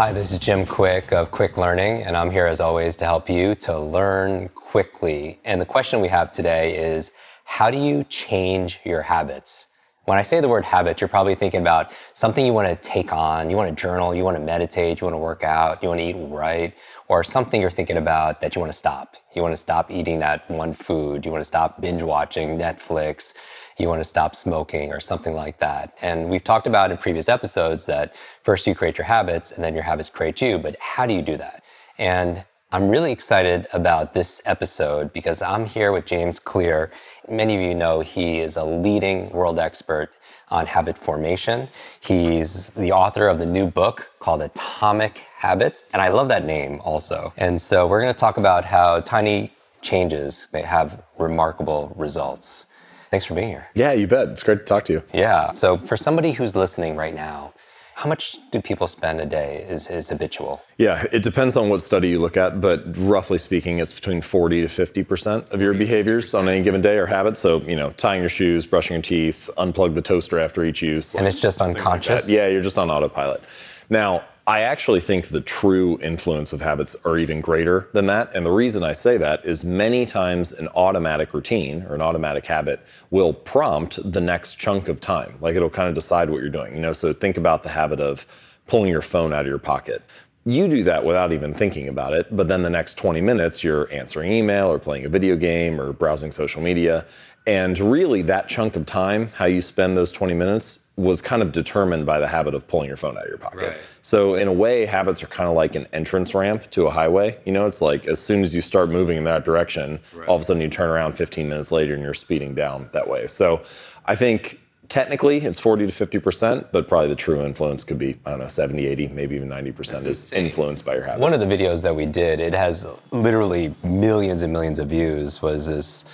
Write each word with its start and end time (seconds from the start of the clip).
Hi, 0.00 0.14
this 0.14 0.32
is 0.32 0.38
Jim 0.38 0.64
Kwik 0.64 1.12
of 1.12 1.30
Kwik 1.30 1.58
Learning, 1.58 2.04
and 2.04 2.16
I'm 2.16 2.30
here 2.30 2.46
as 2.46 2.58
always 2.58 2.96
to 2.96 3.04
help 3.04 3.28
you 3.28 3.54
to 3.56 3.78
learn 3.78 4.48
quickly. 4.54 5.38
And 5.44 5.60
the 5.60 5.66
question 5.66 6.00
we 6.00 6.08
have 6.08 6.32
today 6.32 6.74
is 6.74 7.12
how 7.44 7.70
do 7.70 7.76
you 7.76 8.04
change 8.04 8.80
your 8.82 9.02
habits? 9.02 9.66
When 10.06 10.16
I 10.16 10.22
say 10.22 10.40
the 10.40 10.48
word 10.48 10.64
habit, 10.64 11.02
you're 11.02 11.08
probably 11.08 11.34
thinking 11.34 11.60
about 11.60 11.92
something 12.14 12.46
you 12.46 12.54
want 12.54 12.66
to 12.66 12.76
take 12.76 13.12
on. 13.12 13.50
You 13.50 13.56
want 13.56 13.68
to 13.68 13.78
journal, 13.78 14.14
you 14.14 14.24
want 14.24 14.38
to 14.38 14.42
meditate, 14.42 15.02
you 15.02 15.04
want 15.04 15.12
to 15.16 15.18
work 15.18 15.44
out, 15.44 15.82
you 15.82 15.90
want 15.90 16.00
to 16.00 16.06
eat 16.06 16.16
right, 16.30 16.72
or 17.08 17.22
something 17.22 17.60
you're 17.60 17.68
thinking 17.68 17.98
about 17.98 18.40
that 18.40 18.56
you 18.56 18.60
want 18.60 18.72
to 18.72 18.78
stop. 18.78 19.16
You 19.34 19.42
want 19.42 19.52
to 19.52 19.60
stop 19.60 19.90
eating 19.90 20.18
that 20.20 20.50
one 20.50 20.72
food. 20.72 21.26
You 21.26 21.30
want 21.30 21.42
to 21.42 21.46
stop 21.46 21.78
binge 21.78 22.00
watching 22.00 22.56
Netflix 22.58 23.34
you 23.80 23.88
want 23.88 24.00
to 24.00 24.04
stop 24.04 24.36
smoking 24.36 24.92
or 24.92 25.00
something 25.00 25.34
like 25.34 25.58
that. 25.58 25.96
And 26.02 26.28
we've 26.30 26.44
talked 26.44 26.66
about 26.66 26.90
in 26.90 26.98
previous 26.98 27.28
episodes 27.28 27.86
that 27.86 28.14
first 28.42 28.66
you 28.66 28.74
create 28.74 28.98
your 28.98 29.06
habits 29.06 29.50
and 29.52 29.64
then 29.64 29.74
your 29.74 29.82
habits 29.82 30.08
create 30.08 30.40
you. 30.40 30.58
But 30.58 30.76
how 30.80 31.06
do 31.06 31.14
you 31.14 31.22
do 31.22 31.36
that? 31.38 31.64
And 31.98 32.44
I'm 32.72 32.88
really 32.88 33.10
excited 33.10 33.66
about 33.72 34.14
this 34.14 34.40
episode 34.44 35.12
because 35.12 35.42
I'm 35.42 35.66
here 35.66 35.90
with 35.90 36.06
James 36.06 36.38
Clear. 36.38 36.92
Many 37.28 37.56
of 37.56 37.62
you 37.62 37.74
know 37.74 38.00
he 38.00 38.38
is 38.38 38.56
a 38.56 38.64
leading 38.64 39.30
world 39.30 39.58
expert 39.58 40.12
on 40.50 40.66
habit 40.66 40.96
formation. 40.96 41.68
He's 42.00 42.68
the 42.70 42.92
author 42.92 43.26
of 43.28 43.38
the 43.40 43.46
new 43.46 43.66
book 43.66 44.10
called 44.20 44.42
Atomic 44.42 45.18
Habits. 45.36 45.90
And 45.92 46.00
I 46.00 46.08
love 46.08 46.28
that 46.28 46.44
name 46.44 46.80
also. 46.84 47.32
And 47.36 47.60
so 47.60 47.86
we're 47.86 48.00
going 48.00 48.12
to 48.12 48.18
talk 48.18 48.36
about 48.36 48.64
how 48.64 49.00
tiny 49.00 49.52
changes 49.82 50.48
may 50.52 50.62
have 50.62 51.02
remarkable 51.18 51.92
results. 51.96 52.66
Thanks 53.10 53.26
for 53.26 53.34
being 53.34 53.48
here. 53.48 53.66
Yeah, 53.74 53.92
you 53.92 54.06
bet. 54.06 54.28
It's 54.28 54.42
great 54.42 54.58
to 54.58 54.64
talk 54.64 54.84
to 54.84 54.92
you. 54.92 55.02
Yeah. 55.12 55.52
So, 55.52 55.76
for 55.76 55.96
somebody 55.96 56.32
who's 56.32 56.54
listening 56.54 56.96
right 56.96 57.14
now, 57.14 57.52
how 58.00 58.08
much 58.08 58.38
do 58.50 58.62
people 58.62 58.86
spend 58.86 59.20
a 59.20 59.26
day 59.26 59.66
is, 59.68 59.90
is 59.90 60.08
habitual? 60.08 60.62
Yeah, 60.78 61.04
it 61.12 61.22
depends 61.22 61.54
on 61.54 61.68
what 61.68 61.82
study 61.82 62.08
you 62.08 62.18
look 62.18 62.36
at, 62.36 62.58
but 62.58 62.82
roughly 62.96 63.36
speaking, 63.36 63.78
it's 63.78 63.92
between 63.92 64.22
40 64.22 64.66
to 64.66 64.68
50% 64.68 65.50
of 65.50 65.60
your 65.60 65.74
behaviors 65.74 66.32
on 66.32 66.48
any 66.48 66.62
given 66.62 66.80
day 66.80 66.96
are 66.96 67.04
habits. 67.04 67.40
So, 67.40 67.60
you 67.60 67.76
know, 67.76 67.90
tying 67.90 68.20
your 68.20 68.30
shoes, 68.30 68.64
brushing 68.64 68.94
your 68.94 69.02
teeth, 69.02 69.50
unplug 69.58 69.94
the 69.94 70.00
toaster 70.00 70.38
after 70.38 70.64
each 70.64 70.80
use. 70.80 71.14
And 71.14 71.26
it's 71.26 71.42
just 71.42 71.60
unconscious? 71.60 72.26
Like 72.26 72.34
yeah, 72.34 72.46
you're 72.46 72.62
just 72.62 72.78
on 72.78 72.90
autopilot. 72.90 73.42
Now, 73.90 74.24
I 74.50 74.62
actually 74.62 74.98
think 74.98 75.28
the 75.28 75.42
true 75.42 75.96
influence 76.02 76.52
of 76.52 76.60
habits 76.60 76.96
are 77.04 77.16
even 77.16 77.40
greater 77.40 77.88
than 77.92 78.06
that. 78.06 78.34
And 78.34 78.44
the 78.44 78.50
reason 78.50 78.82
I 78.82 78.94
say 78.94 79.16
that 79.16 79.44
is 79.44 79.62
many 79.62 80.04
times 80.04 80.50
an 80.50 80.66
automatic 80.74 81.32
routine 81.32 81.84
or 81.84 81.94
an 81.94 82.02
automatic 82.02 82.46
habit 82.46 82.80
will 83.10 83.32
prompt 83.32 84.00
the 84.10 84.20
next 84.20 84.56
chunk 84.56 84.88
of 84.88 84.98
time. 84.98 85.38
Like 85.40 85.54
it'll 85.54 85.70
kind 85.70 85.88
of 85.88 85.94
decide 85.94 86.30
what 86.30 86.40
you're 86.40 86.50
doing. 86.50 86.74
You 86.74 86.80
know, 86.80 86.92
so 86.92 87.12
think 87.12 87.36
about 87.36 87.62
the 87.62 87.68
habit 87.68 88.00
of 88.00 88.26
pulling 88.66 88.90
your 88.90 89.02
phone 89.02 89.32
out 89.32 89.42
of 89.42 89.46
your 89.46 89.58
pocket. 89.58 90.02
You 90.44 90.66
do 90.66 90.82
that 90.82 91.04
without 91.04 91.32
even 91.32 91.54
thinking 91.54 91.86
about 91.86 92.12
it, 92.12 92.36
but 92.36 92.48
then 92.48 92.64
the 92.64 92.70
next 92.70 92.94
20 92.94 93.20
minutes 93.20 93.62
you're 93.62 93.88
answering 93.92 94.32
email 94.32 94.66
or 94.66 94.80
playing 94.80 95.04
a 95.04 95.08
video 95.08 95.36
game 95.36 95.80
or 95.80 95.92
browsing 95.92 96.32
social 96.32 96.60
media. 96.60 97.06
And 97.46 97.78
really, 97.78 98.22
that 98.22 98.48
chunk 98.48 98.74
of 98.74 98.84
time, 98.84 99.28
how 99.28 99.44
you 99.44 99.60
spend 99.60 99.96
those 99.96 100.10
20 100.10 100.34
minutes, 100.34 100.79
was 101.00 101.20
kind 101.20 101.42
of 101.42 101.52
determined 101.52 102.06
by 102.06 102.18
the 102.18 102.28
habit 102.28 102.54
of 102.54 102.66
pulling 102.68 102.88
your 102.88 102.96
phone 102.96 103.16
out 103.16 103.24
of 103.24 103.28
your 103.28 103.38
pocket. 103.38 103.60
Right. 103.60 103.78
So 104.02 104.34
in 104.34 104.48
a 104.48 104.52
way, 104.52 104.86
habits 104.86 105.22
are 105.22 105.26
kind 105.26 105.48
of 105.48 105.54
like 105.54 105.74
an 105.74 105.86
entrance 105.92 106.34
ramp 106.34 106.70
to 106.72 106.86
a 106.86 106.90
highway. 106.90 107.38
You 107.44 107.52
know, 107.52 107.66
it's 107.66 107.80
like 107.80 108.06
as 108.06 108.20
soon 108.20 108.42
as 108.42 108.54
you 108.54 108.60
start 108.60 108.90
moving 108.90 109.16
in 109.16 109.24
that 109.24 109.44
direction, 109.44 110.00
right. 110.14 110.28
all 110.28 110.36
of 110.36 110.42
a 110.42 110.44
sudden 110.44 110.62
you 110.62 110.68
turn 110.68 110.90
around 110.90 111.14
15 111.14 111.48
minutes 111.48 111.72
later 111.72 111.94
and 111.94 112.02
you're 112.02 112.14
speeding 112.14 112.54
down 112.54 112.88
that 112.92 113.08
way. 113.08 113.26
So 113.26 113.62
I 114.06 114.14
think 114.14 114.60
technically 114.88 115.38
it's 115.38 115.58
40 115.58 115.86
to 115.86 116.06
50%, 116.06 116.68
but 116.72 116.88
probably 116.88 117.08
the 117.08 117.14
true 117.14 117.42
influence 117.44 117.84
could 117.84 117.98
be, 117.98 118.18
I 118.26 118.30
don't 118.30 118.40
know, 118.40 118.48
70, 118.48 118.86
80, 118.86 119.08
maybe 119.08 119.36
even 119.36 119.48
90% 119.48 120.04
is 120.06 120.32
influenced 120.32 120.84
by 120.84 120.94
your 120.94 121.04
habits. 121.04 121.22
One 121.22 121.32
of 121.32 121.40
the 121.40 121.46
videos 121.46 121.82
that 121.82 121.94
we 121.94 122.06
did, 122.06 122.40
it 122.40 122.54
has 122.54 122.86
literally 123.10 123.74
millions 123.82 124.42
and 124.42 124.52
millions 124.52 124.78
of 124.78 124.88
views, 124.88 125.40
was 125.40 125.66
this 125.66 126.04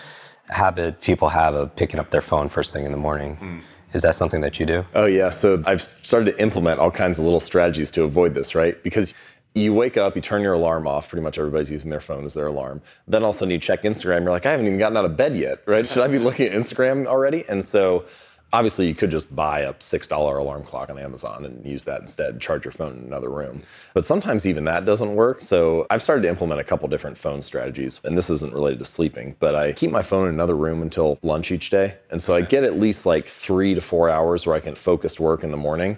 habit 0.49 1.01
people 1.01 1.29
have 1.29 1.55
of 1.55 1.75
picking 1.75 1.99
up 1.99 2.11
their 2.11 2.21
phone 2.21 2.49
first 2.49 2.73
thing 2.73 2.85
in 2.85 2.93
the 2.93 2.99
morning. 2.99 3.37
Mm 3.37 3.61
is 3.93 4.03
that 4.03 4.15
something 4.15 4.41
that 4.41 4.59
you 4.61 4.67
do? 4.67 4.85
Oh, 4.95 5.07
yeah. 5.07 5.31
So 5.31 5.63
I've 5.67 5.83
started 5.83 6.33
to 6.33 6.41
implement 6.43 6.81
all 6.81 6.91
kinds 6.91 7.19
of 7.19 7.25
little 7.25 7.41
strategies 7.41 7.91
to 7.93 8.05
avoid 8.05 8.35
this, 8.35 8.55
right? 8.55 8.83
Because 8.83 9.15
you 9.55 9.73
wake 9.73 9.97
up, 9.97 10.15
you 10.15 10.23
turn 10.23 10.43
your 10.43 10.53
alarm 10.53 10.87
off. 10.87 11.09
Pretty 11.09 11.23
much 11.23 11.39
everybody's 11.39 11.71
using 11.71 11.91
their 11.91 12.01
phone 12.01 12.25
as 12.25 12.35
their 12.35 12.47
alarm. 12.47 12.83
Then 13.09 13.23
all 13.23 13.31
of 13.31 13.37
a 13.37 13.39
sudden 13.39 13.53
you 13.53 13.59
check 13.59 13.83
Instagram. 13.83 14.23
You're 14.23 14.31
like, 14.31 14.45
I 14.45 14.51
haven't 14.51 14.67
even 14.67 14.79
gotten 14.79 14.99
out 14.99 15.07
of 15.07 15.17
bed 15.17 15.37
yet, 15.37 15.63
right? 15.67 15.87
Should 15.87 16.03
I 16.03 16.09
be 16.09 16.19
looking 16.19 16.47
at 16.47 16.53
Instagram 16.53 17.07
already? 17.07 17.45
And 17.49 17.65
so 17.65 18.05
obviously 18.53 18.87
you 18.87 18.95
could 18.95 19.11
just 19.11 19.35
buy 19.35 19.61
a 19.61 19.75
$6 19.75 20.39
alarm 20.39 20.63
clock 20.63 20.89
on 20.89 20.99
Amazon 20.99 21.45
and 21.45 21.65
use 21.67 21.85
that 21.85 22.01
instead, 22.01 22.41
charge 22.41 22.65
your 22.65 22.73
phone 22.73 22.99
in 22.99 23.05
another 23.05 23.29
room. 23.29 23.63
But 23.93 24.05
sometimes 24.05 24.47
even 24.47 24.65
that 24.65 24.85
doesn't 24.85 25.15
work. 25.15 25.43
So 25.43 25.87
I've 25.91 26.03
started 26.03 26.23
to 26.23 26.29
implement 26.29 26.61
a 26.61 26.65
couple 26.65 26.89
different 26.89 27.19
phone 27.19 27.43
strategies. 27.43 28.01
And 28.05 28.17
this 28.17 28.31
isn't 28.31 28.53
related 28.53 28.79
to 28.79 28.85
sleeping, 28.85 29.37
but 29.41 29.55
I 29.55 29.73
keep 29.73 29.91
my 29.91 30.03
phone 30.03 30.29
in 30.29 30.35
another 30.35 30.57
room 30.57 30.83
until 30.83 31.19
lunch 31.23 31.51
each 31.51 31.71
day. 31.71 31.97
And 32.11 32.23
so 32.23 32.35
I 32.35 32.41
get 32.41 32.65
at 32.65 32.79
least 32.79 33.05
like 33.05 33.27
three 33.27 33.75
to 33.75 33.81
four 33.81 34.09
hours 34.09 34.47
where 34.47 34.57
I 34.57 34.61
can 34.61 34.75
focus 34.75 35.19
work 35.19 35.43
in 35.43 35.51
the 35.51 35.57
morning, 35.57 35.97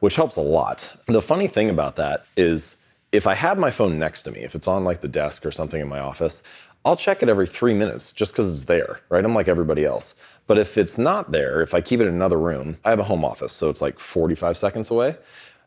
which 0.00 0.16
helps 0.16 0.36
a 0.36 0.42
lot. 0.42 0.96
The 1.06 1.22
funny 1.22 1.48
thing 1.48 1.68
about 1.68 1.96
that 1.96 2.26
is 2.36 2.84
if 3.10 3.26
I 3.26 3.34
have 3.34 3.58
my 3.58 3.70
phone 3.70 3.98
next 3.98 4.22
to 4.22 4.30
me, 4.30 4.40
if 4.40 4.54
it's 4.54 4.68
on 4.68 4.84
like 4.84 5.00
the 5.00 5.08
desk 5.08 5.44
or 5.44 5.50
something 5.50 5.80
in 5.80 5.88
my 5.88 5.98
office, 5.98 6.42
I'll 6.84 6.96
check 6.96 7.22
it 7.22 7.28
every 7.28 7.46
three 7.46 7.74
minutes 7.74 8.12
just 8.12 8.32
because 8.32 8.54
it's 8.54 8.64
there, 8.66 9.00
right? 9.08 9.24
I'm 9.24 9.34
like 9.34 9.48
everybody 9.48 9.84
else. 9.84 10.14
But 10.48 10.58
if 10.58 10.76
it's 10.76 10.98
not 10.98 11.30
there, 11.30 11.62
if 11.62 11.74
I 11.74 11.80
keep 11.80 12.00
it 12.00 12.08
in 12.08 12.14
another 12.14 12.38
room, 12.38 12.78
I 12.84 12.90
have 12.90 12.98
a 12.98 13.04
home 13.04 13.24
office, 13.24 13.52
so 13.52 13.70
it's 13.70 13.82
like 13.82 14.00
45 14.00 14.56
seconds 14.56 14.90
away 14.90 15.16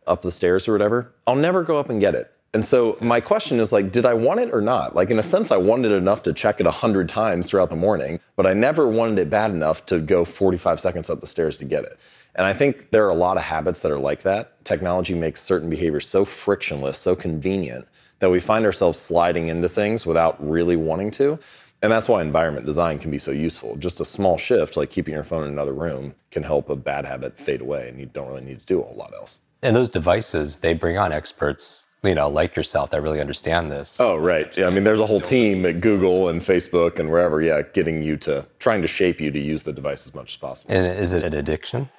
up 0.08 0.24
the 0.24 0.32
stairs 0.32 0.68
or 0.68 0.74
whatever, 0.74 1.14
I'll 1.28 1.36
never 1.36 1.64
go 1.64 1.78
up 1.78 1.90
and 1.90 2.02
get 2.02 2.16
it. 2.16 2.34
And 2.54 2.66
so 2.66 2.98
my 3.00 3.22
question 3.22 3.60
is 3.60 3.72
like, 3.72 3.92
did 3.92 4.06
I 4.06 4.14
want 4.14 4.42
it 4.42 4.52
or 4.52 4.60
not? 4.60 4.96
Like 4.96 5.10
in 5.10 5.20
a 5.20 5.24
sense, 5.24 5.52
I 5.52 5.58
wanted 5.58 5.92
it 5.92 5.96
enough 5.96 6.24
to 6.24 6.34
check 6.34 6.60
it 6.60 6.66
a 6.66 6.72
hundred 6.72 7.08
times 7.08 7.48
throughout 7.48 7.70
the 7.70 7.76
morning, 7.76 8.20
but 8.36 8.46
I 8.46 8.54
never 8.54 8.90
wanted 8.90 9.20
it 9.20 9.30
bad 9.30 9.52
enough 9.52 9.86
to 9.86 10.00
go 10.00 10.26
45 10.26 10.80
seconds 10.80 11.10
up 11.10 11.22
the 11.22 11.28
stairs 11.28 11.60
to 11.60 11.66
get 11.66 11.86
it. 11.86 11.98
And 12.36 12.46
I 12.46 12.54
think 12.54 12.90
there 12.90 13.06
are 13.06 13.10
a 13.10 13.16
lot 13.16 13.38
of 13.38 13.44
habits 13.44 13.82
that 13.82 13.92
are 13.92 14.00
like 14.00 14.24
that. 14.24 14.66
Technology 14.66 15.14
makes 15.14 15.42
certain 15.42 15.70
behaviors 15.70 16.08
so 16.08 16.26
frictionless, 16.26 16.98
so 16.98 17.16
convenient 17.16 17.88
that 18.20 18.32
we 18.32 18.40
find 18.40 18.66
ourselves 18.66 18.98
sliding 18.98 19.48
into 19.48 19.70
things 19.70 20.06
without 20.06 20.36
really 20.46 20.76
wanting 20.76 21.12
to. 21.12 21.40
And 21.82 21.92
that's 21.92 22.08
why 22.08 22.22
environment 22.22 22.66
design 22.66 23.00
can 23.00 23.10
be 23.10 23.18
so 23.18 23.32
useful. 23.32 23.76
Just 23.76 24.00
a 24.00 24.06
small 24.06 24.38
shift, 24.38 24.78
like 24.78 24.92
keeping 24.92 25.14
your 25.14 25.24
phone 25.24 25.44
in 25.44 25.50
another 25.50 25.74
room, 25.74 26.14
can 26.30 26.44
help 26.44 26.70
a 26.70 26.76
bad 26.76 27.06
habit 27.06 27.40
fade 27.40 27.62
away, 27.62 27.90
and 27.90 28.00
you 28.00 28.06
don't 28.06 28.28
really 28.28 28.42
need 28.42 28.60
to 28.60 28.66
do 28.66 28.82
a 28.82 28.84
whole 28.84 28.96
lot 28.96 29.14
else. 29.14 29.40
And 29.64 29.76
those 29.76 29.90
devices, 29.90 30.58
they 30.60 30.74
bring 30.74 30.98
on 30.98 31.12
experts, 31.12 31.88
you 32.04 32.16
know, 32.16 32.30
like 32.30 32.56
yourself 32.56 32.90
that 32.92 33.02
really 33.02 33.20
understand 33.20 33.72
this. 33.72 34.00
Oh, 34.00 34.16
right. 34.16 34.56
Yeah, 34.58 34.68
I 34.68 34.70
mean, 34.72 34.84
there's 34.84 35.00
a 35.00 35.06
whole 35.06 35.22
team 35.22 35.66
at 35.66 35.82
Google 35.82 36.30
and 36.30 36.42
Facebook 36.42 37.00
and 37.00 37.10
wherever, 37.10 37.42
yeah, 37.42 37.62
getting 37.62 38.02
you 38.02 38.18
to 38.18 38.46
trying 38.60 38.82
to 38.82 38.88
shape 38.88 39.20
you 39.20 39.32
to 39.32 39.40
use 39.40 39.64
the 39.64 39.74
device 39.74 40.08
as 40.08 40.16
much 40.16 40.34
as 40.34 40.38
possible. 40.38 40.74
And 40.74 40.86
is 41.00 41.14
it 41.14 41.24
an 41.24 41.34
addiction? 41.34 41.90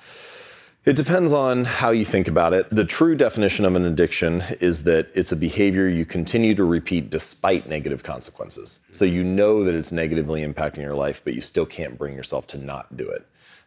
It 0.85 0.97
depends 0.97 1.33
on 1.33 1.65
how 1.65 1.93
you 1.93 2.05
think 2.05 2.27
about 2.27 2.53
it. 2.53 2.69
The 2.71 2.85
true 2.85 3.15
definition 3.15 3.65
of 3.65 3.77
an 3.77 3.85
addiction 3.85 4.43
is 4.59 4.83
that 4.83 5.11
it's 5.15 5.31
a 5.31 5.37
behavior 5.37 5.89
you 5.89 6.05
continue 6.05 6.57
to 6.57 6.65
repeat 6.65 7.09
despite 7.09 7.69
negative 7.69 8.03
consequences. 8.03 8.81
So 8.91 9.05
you 9.05 9.23
know 9.23 9.63
that 9.63 9.77
it's 9.77 9.93
negatively 9.93 10.45
impacting 10.45 10.79
your 10.79 10.97
life, 10.97 11.23
but 11.23 11.35
you 11.35 11.41
still 11.41 11.67
can't 11.67 11.97
bring 11.97 12.17
yourself 12.17 12.49
to 12.49 12.59
not 12.59 12.97
do 12.97 13.09
it. 13.09 13.25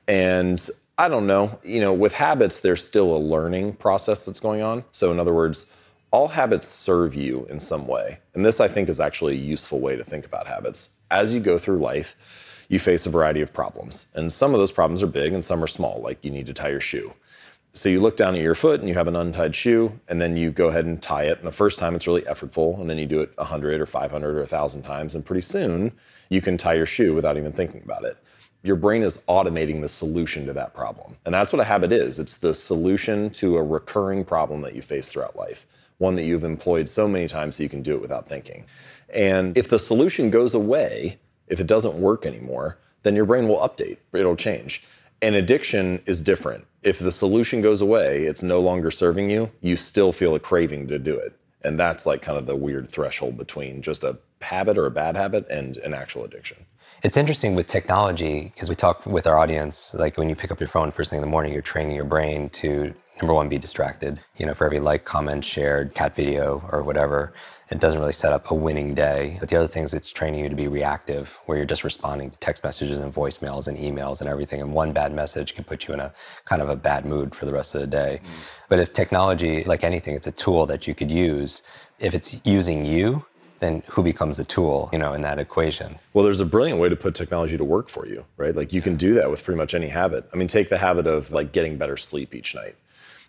And 0.09 0.69
I 0.97 1.07
don't 1.07 1.25
know, 1.25 1.57
you 1.63 1.79
know, 1.79 1.93
with 1.93 2.13
habits, 2.13 2.59
there's 2.59 2.83
still 2.83 3.15
a 3.15 3.17
learning 3.17 3.75
process 3.75 4.25
that's 4.25 4.41
going 4.41 4.61
on. 4.61 4.83
So, 4.91 5.09
in 5.13 5.17
other 5.17 5.33
words, 5.33 5.71
all 6.11 6.27
habits 6.27 6.67
serve 6.67 7.15
you 7.15 7.45
in 7.49 7.61
some 7.61 7.87
way. 7.87 8.19
And 8.33 8.45
this, 8.45 8.59
I 8.59 8.67
think, 8.67 8.89
is 8.89 8.99
actually 8.99 9.35
a 9.35 9.41
useful 9.41 9.79
way 9.79 9.95
to 9.95 10.03
think 10.03 10.25
about 10.25 10.47
habits. 10.47 10.89
As 11.09 11.33
you 11.33 11.39
go 11.39 11.57
through 11.57 11.79
life, 11.79 12.17
you 12.69 12.79
face 12.79 13.05
a 13.05 13.09
variety 13.09 13.41
of 13.41 13.53
problems. 13.53 14.11
And 14.15 14.31
some 14.31 14.53
of 14.53 14.59
those 14.59 14.71
problems 14.71 15.03
are 15.03 15.07
big 15.07 15.33
and 15.33 15.43
some 15.43 15.63
are 15.63 15.67
small, 15.67 16.01
like 16.01 16.23
you 16.23 16.31
need 16.31 16.45
to 16.47 16.53
tie 16.53 16.69
your 16.69 16.81
shoe. 16.81 17.13
So 17.75 17.89
you 17.89 17.99
look 17.99 18.15
down 18.15 18.35
at 18.35 18.41
your 18.41 18.55
foot 18.55 18.79
and 18.79 18.87
you 18.87 18.95
have 18.95 19.09
an 19.09 19.17
untied 19.17 19.53
shoe, 19.53 19.99
and 20.07 20.21
then 20.21 20.37
you 20.37 20.49
go 20.49 20.67
ahead 20.69 20.85
and 20.85 21.01
tie 21.01 21.23
it. 21.23 21.39
And 21.39 21.47
the 21.47 21.51
first 21.51 21.77
time 21.77 21.93
it's 21.93 22.07
really 22.07 22.21
effortful, 22.21 22.79
and 22.79 22.89
then 22.89 22.97
you 22.97 23.05
do 23.05 23.19
it 23.19 23.33
100 23.35 23.81
or 23.81 23.85
500 23.85 24.35
or 24.35 24.39
1,000 24.39 24.81
times, 24.83 25.13
and 25.13 25.25
pretty 25.25 25.41
soon 25.41 25.91
you 26.29 26.39
can 26.39 26.57
tie 26.57 26.75
your 26.75 26.85
shoe 26.85 27.13
without 27.13 27.35
even 27.35 27.51
thinking 27.51 27.81
about 27.83 28.05
it. 28.05 28.15
Your 28.63 28.77
brain 28.77 29.03
is 29.03 29.17
automating 29.27 29.81
the 29.81 29.89
solution 29.89 30.45
to 30.45 30.53
that 30.53 30.73
problem. 30.73 31.17
And 31.25 31.35
that's 31.35 31.51
what 31.51 31.59
a 31.59 31.65
habit 31.65 31.91
is 31.91 32.17
it's 32.17 32.37
the 32.37 32.53
solution 32.53 33.29
to 33.31 33.57
a 33.57 33.63
recurring 33.63 34.23
problem 34.23 34.61
that 34.61 34.73
you 34.73 34.81
face 34.81 35.09
throughout 35.09 35.35
life, 35.35 35.67
one 35.97 36.15
that 36.15 36.23
you've 36.23 36.45
employed 36.45 36.87
so 36.87 37.09
many 37.09 37.27
times 37.27 37.57
so 37.57 37.63
you 37.63 37.69
can 37.69 37.81
do 37.81 37.93
it 37.93 38.01
without 38.01 38.25
thinking. 38.27 38.63
And 39.13 39.57
if 39.57 39.67
the 39.67 39.79
solution 39.79 40.29
goes 40.29 40.53
away, 40.53 41.17
if 41.47 41.59
it 41.59 41.67
doesn't 41.67 41.95
work 41.95 42.25
anymore, 42.25 42.77
then 43.03 43.15
your 43.15 43.25
brain 43.25 43.47
will 43.47 43.59
update, 43.59 43.97
it'll 44.13 44.35
change. 44.35 44.83
And 45.21 45.35
addiction 45.35 46.01
is 46.05 46.21
different. 46.21 46.65
If 46.83 46.99
the 46.99 47.11
solution 47.11 47.61
goes 47.61 47.81
away, 47.81 48.25
it's 48.25 48.43
no 48.43 48.59
longer 48.59 48.91
serving 48.91 49.29
you, 49.29 49.51
you 49.61 49.75
still 49.75 50.11
feel 50.11 50.35
a 50.35 50.39
craving 50.39 50.87
to 50.87 50.99
do 50.99 51.17
it. 51.17 51.37
And 51.63 51.79
that's 51.79 52.05
like 52.05 52.21
kind 52.21 52.37
of 52.37 52.45
the 52.45 52.55
weird 52.55 52.89
threshold 52.89 53.37
between 53.37 53.81
just 53.81 54.03
a 54.03 54.17
habit 54.41 54.77
or 54.77 54.85
a 54.85 54.91
bad 54.91 55.15
habit 55.15 55.47
and 55.49 55.77
an 55.77 55.93
actual 55.93 56.23
addiction. 56.23 56.57
It's 57.03 57.17
interesting 57.17 57.55
with 57.55 57.67
technology 57.67 58.51
because 58.53 58.69
we 58.69 58.75
talk 58.75 59.05
with 59.05 59.27
our 59.27 59.37
audience, 59.37 59.93
like 59.93 60.17
when 60.17 60.29
you 60.29 60.35
pick 60.35 60.51
up 60.51 60.59
your 60.59 60.69
phone 60.69 60.91
first 60.91 61.09
thing 61.09 61.17
in 61.17 61.21
the 61.21 61.29
morning, 61.29 61.53
you're 61.53 61.61
training 61.61 61.95
your 61.95 62.05
brain 62.05 62.49
to 62.49 62.93
number 63.21 63.33
one, 63.33 63.49
be 63.49 63.57
distracted. 63.57 64.19
You 64.37 64.45
know, 64.45 64.53
for 64.53 64.65
every 64.65 64.79
like, 64.79 65.05
comment, 65.05 65.43
shared, 65.43 65.93
cat 65.93 66.15
video, 66.15 66.67
or 66.71 66.83
whatever, 66.83 67.33
it 67.69 67.79
doesn't 67.79 67.99
really 67.99 68.13
set 68.13 68.31
up 68.31 68.51
a 68.51 68.53
winning 68.53 68.93
day. 68.93 69.37
But 69.39 69.49
the 69.49 69.55
other 69.55 69.67
thing 69.67 69.83
is 69.83 69.93
it's 69.93 70.11
training 70.11 70.41
you 70.41 70.49
to 70.49 70.55
be 70.55 70.67
reactive, 70.67 71.39
where 71.45 71.57
you're 71.57 71.65
just 71.65 71.83
responding 71.83 72.29
to 72.29 72.37
text 72.39 72.63
messages 72.63 72.99
and 72.99 73.13
voicemails 73.13 73.67
and 73.67 73.77
emails 73.77 74.21
and 74.21 74.29
everything. 74.29 74.61
And 74.61 74.73
one 74.73 74.91
bad 74.91 75.13
message 75.13 75.55
can 75.55 75.63
put 75.63 75.87
you 75.87 75.93
in 75.93 75.99
a 75.99 76.13
kind 76.45 76.61
of 76.61 76.69
a 76.69 76.75
bad 76.75 77.05
mood 77.05 77.33
for 77.33 77.45
the 77.45 77.53
rest 77.53 77.73
of 77.75 77.81
the 77.81 77.87
day. 77.87 78.19
Mm. 78.23 78.29
But 78.69 78.79
if 78.79 78.93
technology, 78.93 79.63
like 79.63 79.83
anything, 79.83 80.15
it's 80.15 80.27
a 80.27 80.31
tool 80.31 80.65
that 80.67 80.87
you 80.87 80.93
could 80.93 81.11
use. 81.11 81.63
If 81.99 82.13
it's 82.13 82.39
using 82.43 82.85
you, 82.85 83.25
then 83.59 83.81
who 83.87 84.03
becomes 84.03 84.37
the 84.37 84.43
tool, 84.43 84.89
you 84.91 84.99
know, 84.99 85.13
in 85.13 85.21
that 85.21 85.39
equation? 85.39 85.97
Well, 86.13 86.25
there's 86.25 86.41
a 86.41 86.45
brilliant 86.45 86.79
way 86.79 86.89
to 86.89 86.95
put 86.95 87.15
technology 87.15 87.57
to 87.57 87.63
work 87.63 87.87
for 87.87 88.05
you, 88.05 88.25
right? 88.35 88.53
Like 88.53 88.73
you 88.73 88.81
can 88.81 88.97
do 88.97 89.13
that 89.13 89.31
with 89.31 89.43
pretty 89.43 89.57
much 89.57 89.73
any 89.73 89.87
habit. 89.87 90.29
I 90.33 90.35
mean, 90.35 90.49
take 90.49 90.67
the 90.67 90.77
habit 90.77 91.07
of 91.07 91.31
like 91.31 91.53
getting 91.53 91.77
better 91.77 91.95
sleep 91.95 92.35
each 92.35 92.53
night 92.53 92.75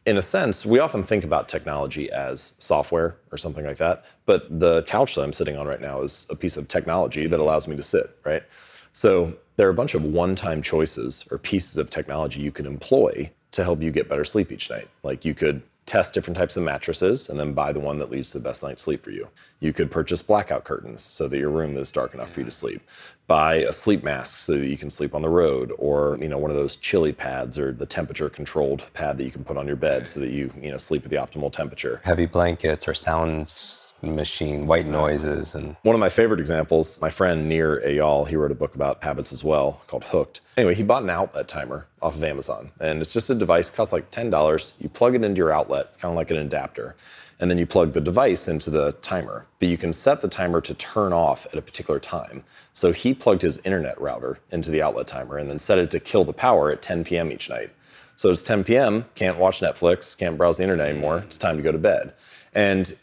in 0.07 0.17
a 0.17 0.23
sense, 0.23 0.65
we 0.65 0.79
often 0.79 1.03
think 1.03 1.25
about 1.25 1.49
technology 1.49 2.11
as 2.13 2.55
software 2.59 3.17
or 3.33 3.37
something 3.37 3.67
like 3.67 3.79
that. 3.79 4.05
But 4.25 4.61
the 4.61 4.85
couch 4.85 5.17
that 5.17 5.23
I'm 5.23 5.33
sitting 5.33 5.57
on 5.57 5.67
right 5.67 5.81
now 5.81 6.03
is 6.03 6.27
a 6.31 6.37
piece 6.37 6.57
of 6.57 6.69
technology 6.69 7.27
that 7.27 7.41
allows 7.41 7.67
me 7.67 7.77
to 7.77 7.83
sit, 7.83 8.17
right? 8.25 8.45
So 8.93 9.37
there 9.57 9.67
are 9.67 9.71
a 9.71 9.75
bunch 9.75 9.95
of 9.95 10.05
one 10.05 10.37
time 10.37 10.63
choices 10.63 11.27
or 11.31 11.39
pieces 11.39 11.77
of 11.77 11.91
technology 11.91 12.41
you 12.41 12.53
can 12.53 12.67
employ 12.67 13.31
to 13.51 13.65
help 13.65 13.83
you 13.83 13.91
get 13.91 14.09
better 14.09 14.25
sleep 14.25 14.53
each 14.53 14.71
night. 14.71 14.89
Like 15.03 15.25
you 15.25 15.35
could 15.35 15.63
test 15.87 16.15
different 16.15 16.37
types 16.37 16.57
of 16.57 16.63
mattresses 16.63 17.29
and 17.29 17.39
then 17.39 17.53
buy 17.53 17.73
the 17.73 17.81
one 17.81 17.99
that 17.99 18.11
leads 18.11 18.31
to 18.31 18.39
the 18.39 18.45
best 18.45 18.63
night's 18.63 18.83
sleep 18.83 19.03
for 19.03 19.11
you. 19.11 19.29
You 19.61 19.73
could 19.73 19.91
purchase 19.91 20.23
blackout 20.23 20.65
curtains 20.65 21.03
so 21.03 21.29
that 21.29 21.39
your 21.39 21.51
room 21.51 21.77
is 21.77 21.91
dark 21.91 22.15
enough 22.15 22.31
for 22.31 22.41
you 22.41 22.47
to 22.47 22.51
sleep. 22.51 22.83
Buy 23.27 23.57
a 23.57 23.73
sleep 23.73 24.05
mask 24.05 24.39
so 24.39 24.57
that 24.57 24.69
you 24.69 24.79
can 24.79 24.89
sleep 24.89 25.13
on 25.13 25.23
the 25.23 25.29
road 25.29 25.73
or, 25.79 26.17
you 26.21 26.29
know, 26.29 26.39
one 26.39 26.51
of 26.51 26.57
those 26.57 26.77
chili 26.77 27.13
pads 27.13 27.59
or 27.59 27.73
the 27.73 27.87
temperature 27.87 28.31
controlled 28.31 28.85
pad 28.95 29.19
that 29.19 29.25
you 29.25 29.33
can 29.33 29.45
put 29.45 29.57
on 29.57 29.67
your 29.67 29.75
bed 29.75 30.07
so 30.07 30.21
that 30.21 30.31
you, 30.31 30.53
you 30.61 30.71
know, 30.71 30.77
sleep 30.77 31.05
at 31.05 31.11
the 31.11 31.17
optimal 31.17 31.53
temperature. 31.53 32.01
Heavy 32.05 32.27
blankets 32.27 32.87
or 32.87 32.95
sounds 32.95 33.93
machine, 34.03 34.67
white 34.67 34.87
noises, 34.87 35.55
and 35.55 35.75
one 35.83 35.95
of 35.95 36.01
my 36.01 36.09
favorite 36.09 36.39
examples. 36.39 37.01
My 37.01 37.11
friend 37.11 37.49
Nir 37.49 37.83
Eyal, 37.85 38.29
he 38.29 38.37
wrote 38.37 38.53
a 38.53 38.55
book 38.55 38.75
about 38.75 39.03
habits 39.03 39.33
as 39.33 39.43
well 39.43 39.81
called 39.87 40.05
Hooked. 40.05 40.41
Anyway, 40.57 40.75
he 40.75 40.83
bought 40.83 41.03
an 41.03 41.11
outlet 41.11 41.49
timer 41.49 41.87
off 42.01 42.15
of 42.15 42.25
Amazon, 42.25 42.71
and 42.81 43.03
it's 43.03 43.13
just 43.13 43.29
a 43.29 43.35
device 43.35 43.71
costs 43.71 43.93
like 43.93 44.11
ten 44.11 44.31
dollars. 44.31 44.73
You 44.79 44.89
plug 44.89 45.15
it 45.15 45.23
into 45.23 45.37
your 45.37 45.53
outlet, 45.53 45.99
kind 45.99 46.13
of 46.13 46.17
like 46.17 46.31
an 46.31 46.39
adapter, 46.39 46.97
and 47.39 47.51
then 47.51 47.59
you 47.59 47.67
plug 47.67 47.93
the 47.93 48.01
device 48.01 48.49
into 48.49 48.71
the 48.71 48.93
timer. 49.03 49.47
But 49.59 49.69
you 49.69 49.77
can 49.77 49.93
set 49.93 50.23
the 50.23 50.29
timer 50.29 50.63
to 50.63 50.75
turn 50.75 51.13
off 51.13 51.47
at 51.47 51.59
a 51.59 51.63
particular 51.63 52.01
time. 52.01 52.43
So 52.73 52.93
he 52.93 53.13
plugged 53.13 53.43
his 53.43 53.59
internet 53.59 54.01
router 54.01 54.39
into 54.51 54.71
the 54.71 54.81
outlet 54.81 55.07
timer 55.07 55.37
and 55.37 55.51
then 55.51 55.59
set 55.59 55.79
it 55.79 55.91
to 55.91 56.01
kill 56.01 56.25
the 56.25 56.33
power 56.33 56.71
at 56.71 56.83
10 56.83 57.05
p.m. 57.05 57.31
each 57.31 57.51
night. 57.51 57.71
So 58.17 58.31
it's 58.31 58.43
10 58.43 58.65
p.m., 58.65 59.05
can't 59.15 59.37
watch 59.37 59.61
Netflix, 59.61 60.17
can't 60.17 60.39
browse 60.39 60.57
the 60.57 60.63
internet 60.63 60.89
anymore, 60.89 61.19
it's 61.19 61.37
time 61.37 61.59
to 61.59 61.63
go 61.63 61.71
to 61.71 61.79
bed. 61.79 62.15
And 62.55 62.97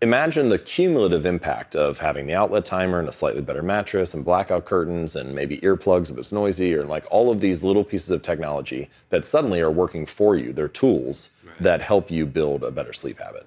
imagine 0.00 0.48
the 0.48 0.58
cumulative 0.58 1.26
impact 1.26 1.74
of 1.74 1.98
having 1.98 2.26
the 2.26 2.34
outlet 2.34 2.64
timer 2.64 3.00
and 3.00 3.08
a 3.08 3.12
slightly 3.12 3.42
better 3.42 3.62
mattress 3.62 4.14
and 4.14 4.24
blackout 4.24 4.64
curtains 4.64 5.16
and 5.16 5.34
maybe 5.34 5.58
earplugs 5.58 6.10
if 6.10 6.18
it's 6.18 6.32
noisy 6.32 6.74
or 6.74 6.84
like 6.84 7.04
all 7.10 7.30
of 7.30 7.40
these 7.40 7.64
little 7.64 7.84
pieces 7.84 8.10
of 8.10 8.22
technology 8.22 8.88
that 9.10 9.24
suddenly 9.24 9.60
are 9.60 9.70
working 9.70 10.06
for 10.06 10.36
you. 10.36 10.52
They're 10.52 10.68
tools 10.68 11.30
right. 11.44 11.62
that 11.62 11.82
help 11.82 12.10
you 12.10 12.26
build 12.26 12.62
a 12.62 12.70
better 12.70 12.92
sleep 12.92 13.18
habit. 13.18 13.46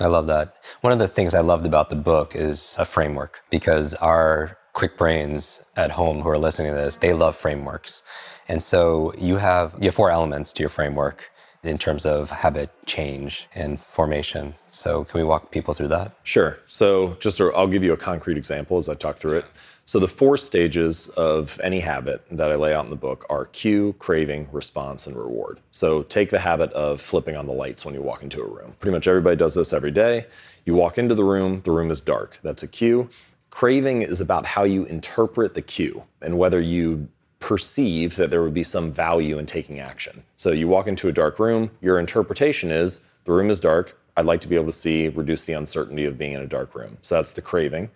I 0.00 0.06
love 0.06 0.28
that. 0.28 0.56
One 0.82 0.92
of 0.92 1.00
the 1.00 1.08
things 1.08 1.34
I 1.34 1.40
loved 1.40 1.66
about 1.66 1.90
the 1.90 1.96
book 1.96 2.36
is 2.36 2.76
a 2.78 2.84
framework 2.84 3.40
because 3.50 3.94
our 3.94 4.56
Kwik 4.74 4.96
Brains 4.96 5.60
at 5.76 5.90
home 5.90 6.20
who 6.20 6.28
are 6.28 6.38
listening 6.38 6.70
to 6.70 6.78
this, 6.78 6.94
they 6.96 7.12
love 7.12 7.34
frameworks. 7.34 8.04
And 8.46 8.62
so 8.62 9.12
you 9.18 9.36
have 9.36 9.74
you 9.80 9.86
have 9.86 9.94
four 9.94 10.10
elements 10.10 10.52
to 10.52 10.62
your 10.62 10.70
framework 10.70 11.30
in 11.62 11.78
terms 11.78 12.06
of 12.06 12.30
habit 12.30 12.70
change 12.86 13.48
and 13.54 13.80
formation. 13.80 14.54
So, 14.68 15.04
can 15.04 15.18
we 15.18 15.24
walk 15.24 15.50
people 15.50 15.74
through 15.74 15.88
that? 15.88 16.12
Sure. 16.22 16.58
So, 16.66 17.16
just 17.20 17.40
i 17.40 17.46
I'll 17.46 17.66
give 17.66 17.82
you 17.82 17.92
a 17.92 17.96
concrete 17.96 18.36
example 18.36 18.78
as 18.78 18.88
I 18.88 18.94
talk 18.94 19.16
through 19.16 19.38
it. 19.38 19.44
So, 19.84 19.98
the 19.98 20.08
four 20.08 20.36
stages 20.36 21.08
of 21.08 21.58
any 21.62 21.80
habit 21.80 22.24
that 22.30 22.52
I 22.52 22.54
lay 22.54 22.74
out 22.74 22.84
in 22.84 22.90
the 22.90 22.96
book 22.96 23.26
are 23.28 23.46
cue, 23.46 23.94
craving, 23.98 24.48
response, 24.52 25.06
and 25.06 25.16
reward. 25.16 25.60
So, 25.70 26.02
take 26.04 26.30
the 26.30 26.38
habit 26.38 26.72
of 26.72 27.00
flipping 27.00 27.36
on 27.36 27.46
the 27.46 27.52
lights 27.52 27.84
when 27.84 27.94
you 27.94 28.02
walk 28.02 28.22
into 28.22 28.40
a 28.40 28.46
room. 28.46 28.74
Pretty 28.80 28.94
much 28.94 29.08
everybody 29.08 29.36
does 29.36 29.54
this 29.54 29.72
every 29.72 29.90
day. 29.90 30.26
You 30.64 30.74
walk 30.74 30.98
into 30.98 31.14
the 31.14 31.24
room, 31.24 31.62
the 31.64 31.72
room 31.72 31.90
is 31.90 32.00
dark. 32.00 32.38
That's 32.42 32.62
a 32.62 32.68
cue. 32.68 33.08
Craving 33.50 34.02
is 34.02 34.20
about 34.20 34.44
how 34.44 34.64
you 34.64 34.84
interpret 34.84 35.54
the 35.54 35.62
cue 35.62 36.04
and 36.20 36.38
whether 36.38 36.60
you 36.60 37.08
perceive 37.40 38.16
that 38.16 38.30
there 38.30 38.42
would 38.42 38.54
be 38.54 38.62
some 38.62 38.92
value 38.92 39.38
in 39.38 39.46
taking 39.46 39.78
action. 39.78 40.22
So 40.36 40.50
you 40.50 40.68
walk 40.68 40.86
into 40.86 41.08
a 41.08 41.12
dark 41.12 41.38
room, 41.38 41.70
your 41.80 41.98
interpretation 41.98 42.70
is 42.70 43.06
the 43.24 43.32
room 43.32 43.50
is 43.50 43.60
dark. 43.60 43.98
I'd 44.16 44.26
like 44.26 44.40
to 44.40 44.48
be 44.48 44.56
able 44.56 44.66
to 44.66 44.72
see, 44.72 45.08
reduce 45.08 45.44
the 45.44 45.52
uncertainty 45.52 46.04
of 46.04 46.18
being 46.18 46.32
in 46.32 46.40
a 46.40 46.46
dark 46.46 46.74
room. 46.74 46.98
So 47.02 47.14
that's 47.14 47.32
the 47.32 47.42
craving. 47.42 47.90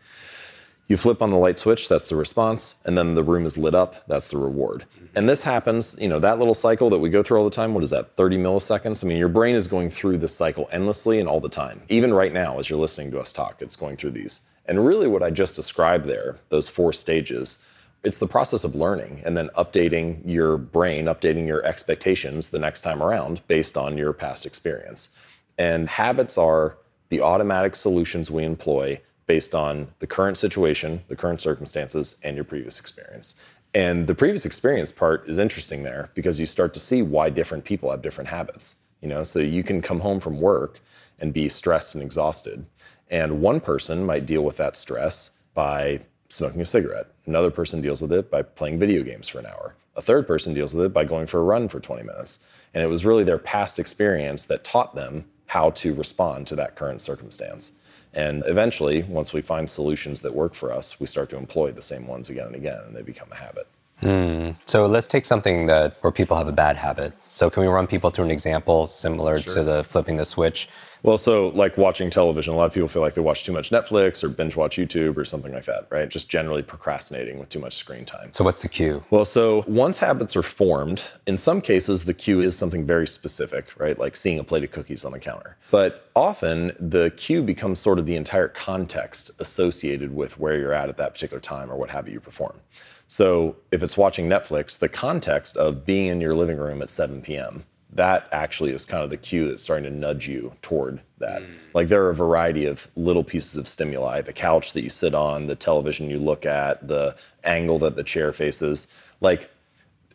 You 0.88 0.96
flip 0.96 1.22
on 1.22 1.30
the 1.30 1.36
light 1.36 1.58
switch, 1.58 1.88
that's 1.88 2.08
the 2.08 2.16
response, 2.16 2.76
and 2.84 2.98
then 2.98 3.14
the 3.14 3.22
room 3.22 3.46
is 3.46 3.56
lit 3.56 3.74
up, 3.74 4.06
that's 4.08 4.28
the 4.28 4.36
reward. 4.36 4.84
Mm-hmm. 4.94 5.06
And 5.14 5.28
this 5.28 5.42
happens, 5.42 5.96
you 5.98 6.08
know, 6.08 6.18
that 6.18 6.38
little 6.38 6.54
cycle 6.54 6.90
that 6.90 6.98
we 6.98 7.08
go 7.08 7.22
through 7.22 7.38
all 7.38 7.44
the 7.44 7.50
time, 7.50 7.72
what 7.72 7.82
is 7.82 7.90
that, 7.90 8.16
30 8.16 8.36
milliseconds? 8.36 9.02
I 9.02 9.06
mean, 9.06 9.16
your 9.16 9.28
brain 9.28 9.54
is 9.54 9.66
going 9.66 9.90
through 9.90 10.18
this 10.18 10.34
cycle 10.34 10.68
endlessly 10.70 11.18
and 11.18 11.28
all 11.28 11.40
the 11.40 11.48
time. 11.48 11.82
Even 11.88 12.12
right 12.12 12.32
now, 12.32 12.58
as 12.58 12.68
you're 12.68 12.78
listening 12.78 13.10
to 13.12 13.20
us 13.20 13.32
talk, 13.32 13.62
it's 13.62 13.76
going 13.76 13.96
through 13.96 14.10
these. 14.10 14.40
And 14.66 14.84
really, 14.84 15.08
what 15.08 15.22
I 15.22 15.30
just 15.30 15.56
described 15.56 16.06
there, 16.06 16.38
those 16.50 16.68
four 16.68 16.92
stages, 16.92 17.64
it's 18.04 18.18
the 18.18 18.26
process 18.26 18.64
of 18.64 18.74
learning 18.74 19.22
and 19.24 19.36
then 19.36 19.48
updating 19.56 20.20
your 20.24 20.56
brain, 20.56 21.06
updating 21.06 21.46
your 21.46 21.64
expectations 21.64 22.48
the 22.48 22.58
next 22.58 22.80
time 22.80 23.02
around 23.02 23.46
based 23.46 23.76
on 23.76 23.96
your 23.96 24.12
past 24.12 24.44
experience. 24.44 25.10
And 25.56 25.88
habits 25.88 26.36
are 26.36 26.78
the 27.10 27.20
automatic 27.20 27.76
solutions 27.76 28.30
we 28.30 28.44
employ 28.44 29.00
based 29.26 29.54
on 29.54 29.88
the 30.00 30.06
current 30.06 30.36
situation, 30.36 31.02
the 31.08 31.16
current 31.16 31.40
circumstances, 31.40 32.16
and 32.24 32.34
your 32.34 32.44
previous 32.44 32.80
experience. 32.80 33.36
And 33.74 34.06
the 34.06 34.14
previous 34.14 34.44
experience 34.44 34.90
part 34.90 35.28
is 35.28 35.38
interesting 35.38 35.82
there 35.82 36.10
because 36.14 36.40
you 36.40 36.46
start 36.46 36.74
to 36.74 36.80
see 36.80 37.02
why 37.02 37.30
different 37.30 37.64
people 37.64 37.90
have 37.90 38.02
different 38.02 38.30
habits. 38.30 38.76
You 39.00 39.08
know, 39.08 39.22
so 39.22 39.38
you 39.38 39.62
can 39.62 39.80
come 39.80 40.00
home 40.00 40.20
from 40.20 40.40
work 40.40 40.80
and 41.18 41.32
be 41.32 41.48
stressed 41.48 41.94
and 41.94 42.02
exhausted. 42.02 42.66
And 43.10 43.40
one 43.40 43.60
person 43.60 44.04
might 44.04 44.26
deal 44.26 44.42
with 44.42 44.56
that 44.56 44.76
stress 44.76 45.30
by 45.54 46.00
smoking 46.32 46.60
a 46.60 46.64
cigarette. 46.64 47.08
Another 47.26 47.50
person 47.50 47.80
deals 47.82 48.00
with 48.00 48.12
it 48.12 48.30
by 48.30 48.42
playing 48.42 48.78
video 48.78 49.02
games 49.02 49.28
for 49.28 49.38
an 49.38 49.46
hour. 49.46 49.74
A 49.96 50.02
third 50.02 50.26
person 50.26 50.54
deals 50.54 50.72
with 50.72 50.86
it 50.86 50.92
by 50.92 51.04
going 51.04 51.26
for 51.26 51.40
a 51.40 51.44
run 51.44 51.68
for 51.68 51.78
20 51.78 52.02
minutes. 52.02 52.38
And 52.72 52.82
it 52.82 52.86
was 52.86 53.04
really 53.04 53.24
their 53.24 53.38
past 53.38 53.78
experience 53.78 54.46
that 54.46 54.64
taught 54.64 54.94
them 54.94 55.26
how 55.46 55.70
to 55.70 55.92
respond 55.94 56.46
to 56.46 56.56
that 56.56 56.74
current 56.74 57.02
circumstance. 57.02 57.72
And 58.14 58.42
eventually, 58.46 59.02
once 59.02 59.32
we 59.32 59.42
find 59.42 59.68
solutions 59.68 60.22
that 60.22 60.34
work 60.34 60.54
for 60.54 60.72
us, 60.72 60.98
we 60.98 61.06
start 61.06 61.28
to 61.30 61.36
employ 61.36 61.72
the 61.72 61.82
same 61.82 62.06
ones 62.06 62.30
again 62.30 62.46
and 62.46 62.56
again, 62.56 62.80
and 62.86 62.96
they 62.96 63.02
become 63.02 63.28
a 63.30 63.36
habit. 63.36 63.66
Mm. 64.02 64.56
So 64.66 64.86
let's 64.86 65.06
take 65.06 65.24
something 65.26 65.66
that 65.66 65.96
where 66.00 66.10
people 66.10 66.36
have 66.36 66.48
a 66.48 66.52
bad 66.52 66.76
habit. 66.76 67.12
So 67.28 67.48
can 67.48 67.62
we 67.62 67.68
run 67.68 67.86
people 67.86 68.10
through 68.10 68.24
an 68.24 68.30
example 68.30 68.86
similar 68.86 69.38
sure. 69.38 69.54
to 69.54 69.62
the 69.62 69.84
flipping 69.84 70.16
the 70.16 70.24
switch? 70.24 70.68
Well, 71.02 71.16
so 71.16 71.48
like 71.48 71.76
watching 71.76 72.10
television, 72.10 72.54
a 72.54 72.56
lot 72.56 72.66
of 72.66 72.74
people 72.74 72.88
feel 72.88 73.02
like 73.02 73.14
they 73.14 73.20
watch 73.20 73.42
too 73.42 73.52
much 73.52 73.70
Netflix 73.70 74.22
or 74.22 74.28
binge 74.28 74.54
watch 74.54 74.76
YouTube 74.76 75.16
or 75.16 75.24
something 75.24 75.52
like 75.52 75.64
that, 75.64 75.88
right? 75.90 76.08
Just 76.08 76.28
generally 76.28 76.62
procrastinating 76.62 77.40
with 77.40 77.48
too 77.48 77.58
much 77.58 77.74
screen 77.74 78.04
time. 78.04 78.32
So, 78.32 78.44
what's 78.44 78.62
the 78.62 78.68
cue? 78.68 79.02
Well, 79.10 79.24
so 79.24 79.64
once 79.66 79.98
habits 79.98 80.36
are 80.36 80.44
formed, 80.44 81.02
in 81.26 81.36
some 81.36 81.60
cases, 81.60 82.04
the 82.04 82.14
cue 82.14 82.40
is 82.40 82.56
something 82.56 82.86
very 82.86 83.08
specific, 83.08 83.78
right? 83.80 83.98
Like 83.98 84.14
seeing 84.14 84.38
a 84.38 84.44
plate 84.44 84.62
of 84.62 84.70
cookies 84.70 85.04
on 85.04 85.12
the 85.12 85.18
counter. 85.18 85.56
But 85.72 86.08
often, 86.14 86.72
the 86.78 87.12
cue 87.16 87.42
becomes 87.42 87.80
sort 87.80 87.98
of 87.98 88.06
the 88.06 88.14
entire 88.14 88.48
context 88.48 89.32
associated 89.40 90.14
with 90.14 90.38
where 90.38 90.56
you're 90.56 90.72
at 90.72 90.88
at 90.88 90.98
that 90.98 91.14
particular 91.14 91.40
time 91.40 91.70
or 91.70 91.76
what 91.76 91.90
habit 91.90 92.12
you 92.12 92.20
perform. 92.20 92.60
So, 93.08 93.56
if 93.72 93.82
it's 93.82 93.96
watching 93.96 94.28
Netflix, 94.28 94.78
the 94.78 94.88
context 94.88 95.56
of 95.56 95.84
being 95.84 96.06
in 96.06 96.20
your 96.20 96.36
living 96.36 96.58
room 96.58 96.80
at 96.80 96.90
7 96.90 97.22
p.m 97.22 97.64
that 97.92 98.28
actually 98.32 98.72
is 98.72 98.84
kind 98.84 99.04
of 99.04 99.10
the 99.10 99.16
cue 99.16 99.48
that's 99.48 99.62
starting 99.62 99.84
to 99.84 99.90
nudge 99.90 100.26
you 100.26 100.54
toward 100.62 101.00
that. 101.18 101.42
Mm. 101.42 101.54
Like 101.74 101.88
there 101.88 102.04
are 102.04 102.10
a 102.10 102.14
variety 102.14 102.64
of 102.64 102.88
little 102.96 103.24
pieces 103.24 103.56
of 103.56 103.68
stimuli 103.68 104.22
the 104.22 104.32
couch 104.32 104.72
that 104.72 104.82
you 104.82 104.88
sit 104.88 105.14
on, 105.14 105.46
the 105.46 105.54
television 105.54 106.10
you 106.10 106.18
look 106.18 106.46
at, 106.46 106.86
the 106.88 107.14
angle 107.44 107.78
that 107.80 107.96
the 107.96 108.02
chair 108.04 108.32
faces. 108.32 108.86
Like 109.20 109.50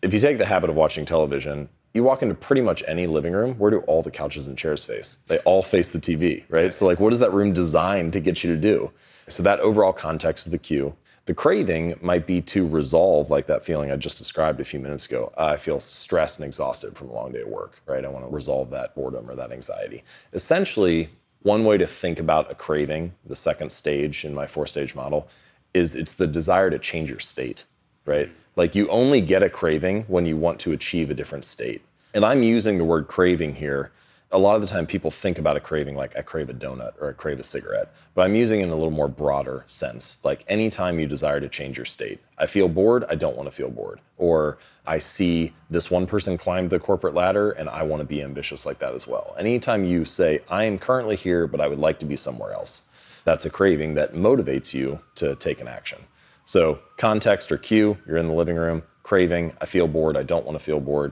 if 0.01 0.13
you 0.13 0.19
take 0.19 0.37
the 0.37 0.45
habit 0.45 0.69
of 0.69 0.75
watching 0.75 1.05
television, 1.05 1.69
you 1.93 2.03
walk 2.03 2.21
into 2.21 2.35
pretty 2.35 2.61
much 2.61 2.83
any 2.87 3.07
living 3.07 3.33
room, 3.33 3.55
where 3.55 3.71
do 3.71 3.79
all 3.81 4.03
the 4.03 4.11
couches 4.11 4.47
and 4.47 4.57
chairs 4.57 4.85
face? 4.85 5.19
They 5.27 5.39
all 5.39 5.63
face 5.63 5.89
the 5.89 5.99
TV, 5.99 6.43
right? 6.49 6.71
So, 6.71 6.85
like, 6.85 6.99
what 6.99 7.11
is 7.11 7.19
that 7.19 7.33
room 7.33 7.53
designed 7.53 8.13
to 8.13 8.19
get 8.19 8.43
you 8.43 8.53
to 8.53 8.61
do? 8.61 8.91
So 9.29 9.41
that 9.43 9.59
overall 9.61 9.93
context 9.93 10.45
is 10.45 10.51
the 10.51 10.59
cue. 10.59 10.95
The 11.27 11.33
craving 11.33 11.99
might 12.01 12.25
be 12.25 12.41
to 12.43 12.65
resolve, 12.65 13.29
like 13.29 13.47
that 13.47 13.65
feeling 13.65 13.91
I 13.91 13.97
just 13.97 14.17
described 14.17 14.61
a 14.61 14.63
few 14.63 14.79
minutes 14.79 15.05
ago. 15.07 15.33
I 15.37 15.57
feel 15.57 15.81
stressed 15.81 16.39
and 16.39 16.45
exhausted 16.45 16.95
from 16.95 17.09
a 17.09 17.13
long 17.13 17.33
day 17.33 17.41
of 17.41 17.49
work, 17.49 17.81
right? 17.85 18.05
I 18.05 18.07
want 18.07 18.25
to 18.25 18.33
resolve 18.33 18.69
that 18.69 18.95
boredom 18.95 19.29
or 19.29 19.35
that 19.35 19.51
anxiety. 19.51 20.05
Essentially, 20.31 21.09
one 21.41 21.65
way 21.65 21.77
to 21.77 21.85
think 21.85 22.17
about 22.17 22.49
a 22.49 22.55
craving, 22.55 23.11
the 23.25 23.35
second 23.35 23.73
stage 23.73 24.23
in 24.23 24.33
my 24.33 24.47
four 24.47 24.65
stage 24.65 24.95
model, 24.95 25.27
is 25.73 25.95
it's 25.95 26.13
the 26.13 26.27
desire 26.27 26.69
to 26.69 26.79
change 26.79 27.09
your 27.09 27.19
state, 27.19 27.65
right? 28.05 28.31
Like 28.55 28.73
you 28.73 28.87
only 28.87 29.19
get 29.19 29.43
a 29.43 29.49
craving 29.49 30.03
when 30.03 30.25
you 30.25 30.37
want 30.37 30.61
to 30.61 30.71
achieve 30.71 31.11
a 31.11 31.13
different 31.13 31.43
state. 31.43 31.81
And 32.13 32.23
I'm 32.23 32.41
using 32.41 32.77
the 32.77 32.85
word 32.85 33.09
craving 33.09 33.55
here 33.55 33.91
a 34.31 34.37
lot 34.37 34.55
of 34.55 34.61
the 34.61 34.67
time 34.67 34.85
people 34.85 35.09
think 35.09 35.39
about 35.39 35.55
a 35.55 35.59
craving 35.59 35.95
like 35.95 36.17
I 36.17 36.21
crave 36.21 36.49
a 36.49 36.53
donut 36.53 36.93
or 36.99 37.09
I 37.09 37.13
crave 37.13 37.39
a 37.39 37.43
cigarette, 37.43 37.93
but 38.13 38.23
I'm 38.23 38.35
using 38.35 38.59
it 38.59 38.63
in 38.63 38.69
a 38.69 38.75
little 38.75 38.91
more 38.91 39.07
broader 39.07 39.63
sense. 39.67 40.17
Like 40.23 40.43
anytime 40.49 40.99
you 40.99 41.07
desire 41.07 41.39
to 41.39 41.47
change 41.47 41.77
your 41.77 41.85
state, 41.85 42.19
I 42.37 42.45
feel 42.45 42.67
bored, 42.67 43.05
I 43.09 43.15
don't 43.15 43.37
want 43.37 43.47
to 43.47 43.55
feel 43.55 43.69
bored. 43.69 44.01
Or 44.17 44.57
I 44.85 44.97
see 44.97 45.53
this 45.69 45.89
one 45.89 46.07
person 46.07 46.37
climb 46.37 46.67
the 46.67 46.79
corporate 46.79 47.13
ladder 47.13 47.51
and 47.51 47.69
I 47.69 47.83
want 47.83 48.01
to 48.01 48.05
be 48.05 48.21
ambitious 48.21 48.65
like 48.65 48.79
that 48.79 48.93
as 48.93 49.07
well. 49.07 49.33
Anytime 49.39 49.85
you 49.85 50.03
say, 50.03 50.41
I 50.49 50.65
am 50.65 50.77
currently 50.77 51.15
here, 51.15 51.47
but 51.47 51.61
I 51.61 51.67
would 51.67 51.79
like 51.79 51.99
to 51.99 52.05
be 52.05 52.17
somewhere 52.17 52.51
else, 52.51 52.81
that's 53.23 53.45
a 53.45 53.49
craving 53.49 53.95
that 53.95 54.13
motivates 54.13 54.73
you 54.73 54.99
to 55.15 55.35
take 55.35 55.61
an 55.61 55.67
action. 55.69 55.99
So, 56.43 56.79
context 56.95 57.51
or 57.51 57.57
cue, 57.57 57.97
you're 58.07 58.15
in 58.15 58.29
the 58.29 58.33
living 58.33 58.55
room, 58.55 58.83
craving, 59.03 59.53
I 59.59 59.65
feel 59.65 59.85
bored, 59.85 60.15
I 60.15 60.23
don't 60.23 60.45
want 60.45 60.57
to 60.57 60.63
feel 60.63 60.79
bored 60.79 61.11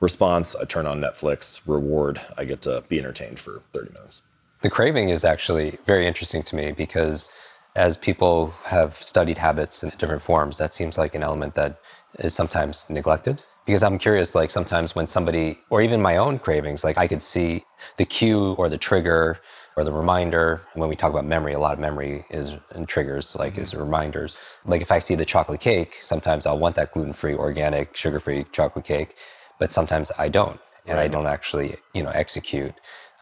response, 0.00 0.54
I 0.54 0.64
turn 0.64 0.86
on 0.86 1.00
Netflix. 1.00 1.60
Reward, 1.66 2.20
I 2.36 2.44
get 2.44 2.62
to 2.62 2.82
be 2.88 2.98
entertained 2.98 3.38
for 3.38 3.62
30 3.72 3.92
minutes. 3.92 4.22
The 4.60 4.70
craving 4.70 5.08
is 5.08 5.24
actually 5.24 5.78
very 5.86 6.06
interesting 6.06 6.42
to 6.44 6.56
me 6.56 6.72
because 6.72 7.30
as 7.76 7.96
people 7.96 8.52
have 8.64 8.96
studied 8.96 9.38
habits 9.38 9.84
in 9.84 9.90
different 9.98 10.22
forms, 10.22 10.58
that 10.58 10.74
seems 10.74 10.98
like 10.98 11.14
an 11.14 11.22
element 11.22 11.54
that 11.54 11.80
is 12.18 12.34
sometimes 12.34 12.88
neglected. 12.90 13.42
Because 13.66 13.82
I'm 13.82 13.98
curious, 13.98 14.34
like 14.34 14.50
sometimes 14.50 14.94
when 14.94 15.06
somebody, 15.06 15.60
or 15.70 15.82
even 15.82 16.00
my 16.00 16.16
own 16.16 16.38
cravings, 16.38 16.82
like 16.82 16.96
I 16.96 17.06
could 17.06 17.20
see 17.20 17.64
the 17.98 18.04
cue 18.04 18.54
or 18.54 18.68
the 18.68 18.78
trigger 18.78 19.38
or 19.76 19.84
the 19.84 19.92
reminder. 19.92 20.62
When 20.74 20.88
we 20.88 20.96
talk 20.96 21.10
about 21.10 21.26
memory, 21.26 21.52
a 21.52 21.58
lot 21.60 21.74
of 21.74 21.78
memory 21.78 22.24
is 22.30 22.54
and 22.70 22.88
triggers, 22.88 23.36
like 23.36 23.52
mm-hmm. 23.52 23.62
is 23.62 23.74
reminders. 23.74 24.38
Like 24.64 24.80
if 24.80 24.90
I 24.90 24.98
see 24.98 25.14
the 25.14 25.26
chocolate 25.26 25.60
cake, 25.60 25.98
sometimes 26.00 26.46
I'll 26.46 26.58
want 26.58 26.76
that 26.76 26.92
gluten 26.92 27.12
free, 27.12 27.34
organic, 27.34 27.94
sugar 27.94 28.18
free 28.18 28.46
chocolate 28.52 28.86
cake 28.86 29.14
but 29.58 29.72
sometimes 29.72 30.10
I 30.18 30.28
don't, 30.28 30.60
and 30.86 30.96
right. 30.96 31.04
I 31.04 31.08
don't 31.08 31.26
actually, 31.26 31.76
you 31.94 32.02
know, 32.02 32.10
execute 32.10 32.74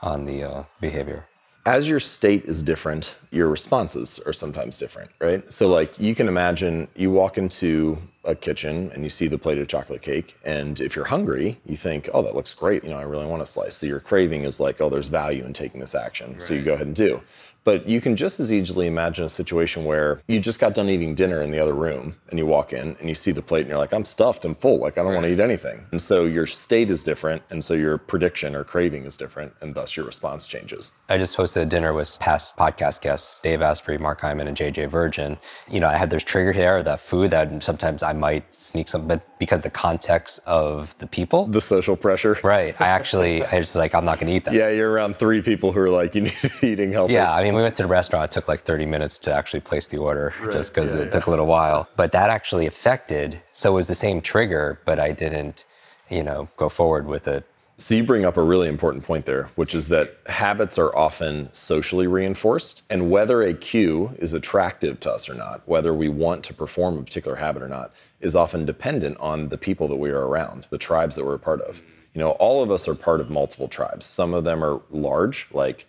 on 0.03 0.25
the 0.25 0.45
uh, 0.45 0.65
behavior. 0.81 1.27
As 1.65 1.89
your 1.89 1.99
state 1.99 2.45
is 2.45 2.63
different, 2.63 3.17
your 3.33 3.49
responses 3.49 4.21
are 4.25 4.33
sometimes 4.33 4.79
different, 4.79 5.11
right? 5.21 5.53
So, 5.53 5.67
like, 5.67 5.99
you 5.99 6.15
can 6.15 6.29
imagine 6.29 6.87
you 6.95 7.11
walk 7.11 7.39
into 7.39 7.99
a 8.23 8.37
kitchen 8.37 8.93
and 8.95 9.03
you 9.03 9.09
see 9.09 9.27
the 9.27 9.39
plate 9.39 9.59
of 9.59 9.67
chocolate 9.67 10.01
cake, 10.01 10.37
and 10.45 10.81
if 10.81 10.95
you're 10.95 11.07
hungry, 11.07 11.59
you 11.65 11.77
think, 11.77 12.09
"Oh, 12.15 12.23
that 12.23 12.37
looks 12.37 12.55
great. 12.55 12.85
You 12.85 12.91
know, 12.91 12.99
I 12.99 13.03
really 13.03 13.27
want 13.27 13.43
a 13.43 13.47
slice." 13.47 13.75
So 13.75 13.87
your 13.87 13.99
craving 13.99 14.45
is 14.45 14.61
like, 14.61 14.81
"Oh, 14.81 14.89
there's 14.89 15.09
value 15.09 15.45
in 15.45 15.53
taking 15.53 15.81
this 15.81 15.97
action," 15.97 16.35
right. 16.35 16.43
so 16.43 16.55
you 16.55 16.63
go 16.63 16.75
ahead 16.75 16.87
and 16.87 16.95
do. 16.95 17.21
But 17.67 17.89
you 17.89 18.01
can 18.01 18.15
just 18.15 18.39
as 18.39 18.53
easily 18.53 18.87
imagine 18.87 19.25
a 19.25 19.29
situation 19.29 19.85
where 19.85 20.23
you 20.29 20.39
just 20.39 20.61
got 20.61 20.73
done 20.73 20.89
eating 20.89 21.17
dinner 21.17 21.43
in 21.43 21.51
the 21.51 21.59
other 21.59 21.75
room 21.75 22.15
and 22.31 22.39
you 22.39 22.47
walk 22.47 22.73
in 22.73 22.97
and 23.01 23.09
you 23.09 23.15
see 23.17 23.33
the 23.33 23.43
plate 23.43 23.63
and 23.63 23.71
you're 23.71 23.79
like, 23.79 23.93
I'm 23.93 24.05
stuffed, 24.05 24.45
I'm 24.45 24.55
full, 24.55 24.79
like 24.79 24.97
I 24.97 25.03
don't 25.03 25.07
right. 25.07 25.15
want 25.15 25.27
to 25.27 25.33
eat 25.33 25.41
anything. 25.41 25.85
And 25.91 26.01
so 26.01 26.27
your 26.27 26.47
state 26.47 26.93
is 26.93 27.03
different. 27.03 27.43
And 27.51 27.65
so 27.65 27.75
your 27.75 27.99
prediction 27.99 28.55
or 28.55 28.63
craving 28.63 29.05
is 29.05 29.17
different. 29.17 29.53
And 29.61 29.75
thus 29.75 29.97
your 29.97 30.07
response 30.07 30.47
changes. 30.47 30.93
I 31.09 31.19
just 31.19 31.37
hosted 31.37 31.63
a 31.63 31.65
dinner 31.65 31.93
with 31.93 32.17
past 32.21 32.57
podcast 32.57 33.01
guests, 33.01 33.41
Dave 33.41 33.63
Asprey, 33.63 33.99
Mark 33.99 34.21
Hyman, 34.21 34.47
and 34.47 34.57
JJ 34.57 34.89
Virgin. 34.89 35.37
You 35.69 35.81
know, 35.81 35.89
I 35.89 35.97
had 35.97 36.09
this 36.09 36.23
trigger 36.23 36.53
here, 36.53 36.85
that 36.85 37.01
food 37.01 37.33
that 37.33 37.65
sometimes 37.65 38.05
I 38.05 38.13
might 38.13 38.55
sneak 38.55 38.89
some, 38.89 39.09
but 39.09 39.36
because 39.39 39.61
the 39.61 39.71
context 39.71 40.41
of 40.47 40.97
the 40.99 41.07
people, 41.07 41.47
the 41.47 41.61
social 41.61 41.97
pressure. 41.97 42.39
Right. 42.47 42.81
I 42.81 42.87
actually, 42.87 43.45
I 43.45 43.59
was 43.59 43.75
like, 43.75 43.93
I'm 43.93 44.05
not 44.05 44.21
going 44.21 44.31
to 44.31 44.37
eat 44.37 44.45
that. 44.45 44.55
Yeah, 44.55 44.69
you're 44.69 44.91
around 44.91 45.17
three 45.17 45.43
people 45.43 45.73
who 45.73 45.81
are 45.81 45.91
like, 45.91 46.15
you 46.15 46.21
need 46.21 46.37
to 46.43 46.51
be 46.61 46.69
eating 46.69 46.93
healthy. 46.93 47.15
Yeah. 47.15 47.35
I 47.35 47.43
mean, 47.43 47.55
we 47.55 47.63
went 47.63 47.75
to 47.77 47.83
the 47.83 47.89
restaurant. 47.89 48.31
It 48.31 48.31
took 48.31 48.47
like 48.47 48.61
30 48.61 48.87
minutes 48.87 49.19
to 49.21 49.33
actually 49.33 49.61
place 49.61 49.89
the 49.89 49.99
order 49.99 50.33
right. 50.41 50.53
just 50.53 50.73
because 50.73 50.95
yeah, 50.95 51.01
it 51.01 51.05
yeah. 51.07 51.11
took 51.11 51.27
a 51.27 51.31
little 51.31 51.47
while. 51.47 51.89
But 51.97 52.13
that 52.13 52.31
actually 52.31 52.67
affected. 52.67 53.43
So 53.53 53.73
it 53.73 53.75
was 53.75 53.89
the 53.89 53.97
same 53.97 54.21
trigger, 54.21 54.81
but 54.85 55.01
I 55.01 55.11
didn't, 55.11 55.65
you 56.09 56.23
know, 56.23 56.49
go 56.57 56.69
forward 56.69 57.07
with 57.07 57.27
it. 57.27 57.45
So 57.79 57.95
you 57.95 58.05
bring 58.05 58.25
up 58.25 58.39
a 58.39 58.43
really 58.43 58.69
important 58.69 59.05
point 59.05 59.27
there, 59.27 59.51
which 59.55 59.75
is 59.75 59.89
that 59.89 60.17
habits 60.27 60.79
are 60.79 60.97
often 60.97 61.51
socially 61.53 62.07
reinforced. 62.07 62.83
And 62.89 63.11
whether 63.11 63.43
a 63.43 63.53
cue 63.53 64.15
is 64.19 64.33
attractive 64.33 64.99
to 65.01 65.13
us 65.13 65.29
or 65.29 65.35
not, 65.35 65.61
whether 65.67 65.93
we 65.93 66.09
want 66.09 66.43
to 66.45 66.55
perform 66.55 66.97
a 66.97 67.03
particular 67.03 67.37
habit 67.37 67.63
or 67.63 67.69
not, 67.69 67.93
is 68.19 68.35
often 68.35 68.65
dependent 68.65 69.19
on 69.21 69.51
the 69.51 69.59
people 69.59 69.89
that 69.89 69.97
we 69.97 70.09
are 70.09 70.27
around, 70.27 70.67
the 70.71 70.79
tribes 70.79 71.17
that 71.17 71.27
we're 71.27 71.35
a 71.35 71.39
part 71.39 71.61
of. 71.61 71.83
You 72.15 72.21
know, 72.21 72.31
all 72.31 72.63
of 72.63 72.71
us 72.71 72.89
are 72.89 72.95
part 72.95 73.21
of 73.21 73.29
multiple 73.29 73.69
tribes. 73.69 74.07
Some 74.07 74.33
of 74.33 74.45
them 74.45 74.65
are 74.65 74.81
large, 74.91 75.47
like 75.53 75.85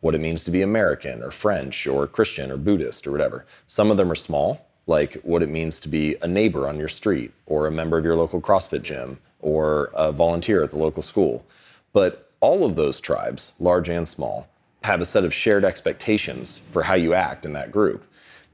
what 0.00 0.14
it 0.14 0.22
means 0.22 0.42
to 0.44 0.50
be 0.50 0.62
American 0.62 1.22
or 1.22 1.30
French 1.30 1.86
or 1.86 2.06
Christian 2.06 2.50
or 2.50 2.56
Buddhist 2.56 3.06
or 3.06 3.12
whatever. 3.12 3.44
Some 3.66 3.90
of 3.90 3.98
them 3.98 4.10
are 4.10 4.14
small, 4.14 4.66
like 4.86 5.14
what 5.16 5.42
it 5.42 5.50
means 5.50 5.80
to 5.80 5.90
be 5.90 6.16
a 6.22 6.26
neighbor 6.26 6.66
on 6.66 6.78
your 6.78 6.88
street 6.88 7.34
or 7.44 7.66
a 7.66 7.70
member 7.70 7.98
of 7.98 8.06
your 8.06 8.16
local 8.16 8.40
CrossFit 8.40 8.82
gym 8.82 9.18
or 9.40 9.90
a 9.94 10.12
volunteer 10.12 10.62
at 10.62 10.70
the 10.70 10.78
local 10.78 11.02
school. 11.02 11.44
But 11.92 12.30
all 12.40 12.64
of 12.64 12.76
those 12.76 13.00
tribes, 13.00 13.54
large 13.58 13.88
and 13.88 14.06
small, 14.06 14.48
have 14.84 15.00
a 15.00 15.04
set 15.04 15.24
of 15.24 15.34
shared 15.34 15.64
expectations 15.64 16.58
for 16.70 16.84
how 16.84 16.94
you 16.94 17.14
act 17.14 17.44
in 17.44 17.52
that 17.54 17.72
group. 17.72 18.04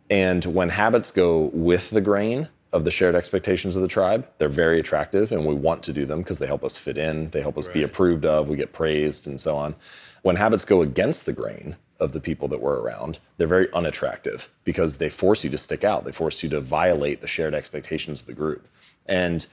And 0.09 0.45
when 0.45 0.71
habits 0.71 1.11
go 1.11 1.51
with 1.53 1.91
the 1.91 2.01
grain 2.01 2.49
of 2.73 2.85
the 2.85 2.91
shared 2.91 3.15
expectations 3.15 3.77
of 3.77 3.83
the 3.83 3.89
tribe, 3.89 4.27
they're 4.39 4.49
very 4.49 4.81
attractive 4.81 5.31
and 5.31 5.45
we 5.45 5.55
want 5.55 5.83
to 5.85 5.93
do 5.93 6.07
them 6.07 6.21
because 6.21 6.39
they 6.39 6.47
help 6.47 6.65
us 6.65 6.77
fit 6.77 6.97
in, 6.97 7.31
they 7.31 7.43
help 7.43 7.59
us 7.59 7.67
right. 7.67 7.75
be 7.75 7.83
approved 7.83 8.25
of, 8.25 8.49
we 8.49 8.57
get 8.57 8.73
praised, 8.73 9.27
and 9.27 9.41
so 9.41 9.57
on. 9.57 9.75
When 10.23 10.37
habits 10.37 10.65
go 10.65 10.83
against 10.83 11.27
the 11.27 11.33
grain 11.33 11.77
of 12.01 12.13
the 12.13 12.21
people 12.21 12.49
that 12.49 12.61
we're 12.61 12.81
around, 12.81 13.19
they're 13.37 13.47
very 13.47 13.73
unattractive 13.73 14.49
because 14.65 14.97
they 14.97 15.09
force 15.09 15.45
you 15.45 15.51
to 15.51 15.59
stick 15.59 15.85
out. 15.85 16.05
They 16.05 16.13
force 16.13 16.43
you 16.43 16.49
to 16.51 16.61
violate 16.61 17.21
the 17.21 17.29
shared 17.29 17.55
expectations 17.55 18.23
of 18.23 18.27
the 18.27 18.33
group. 18.33 18.67
And 19.07 19.47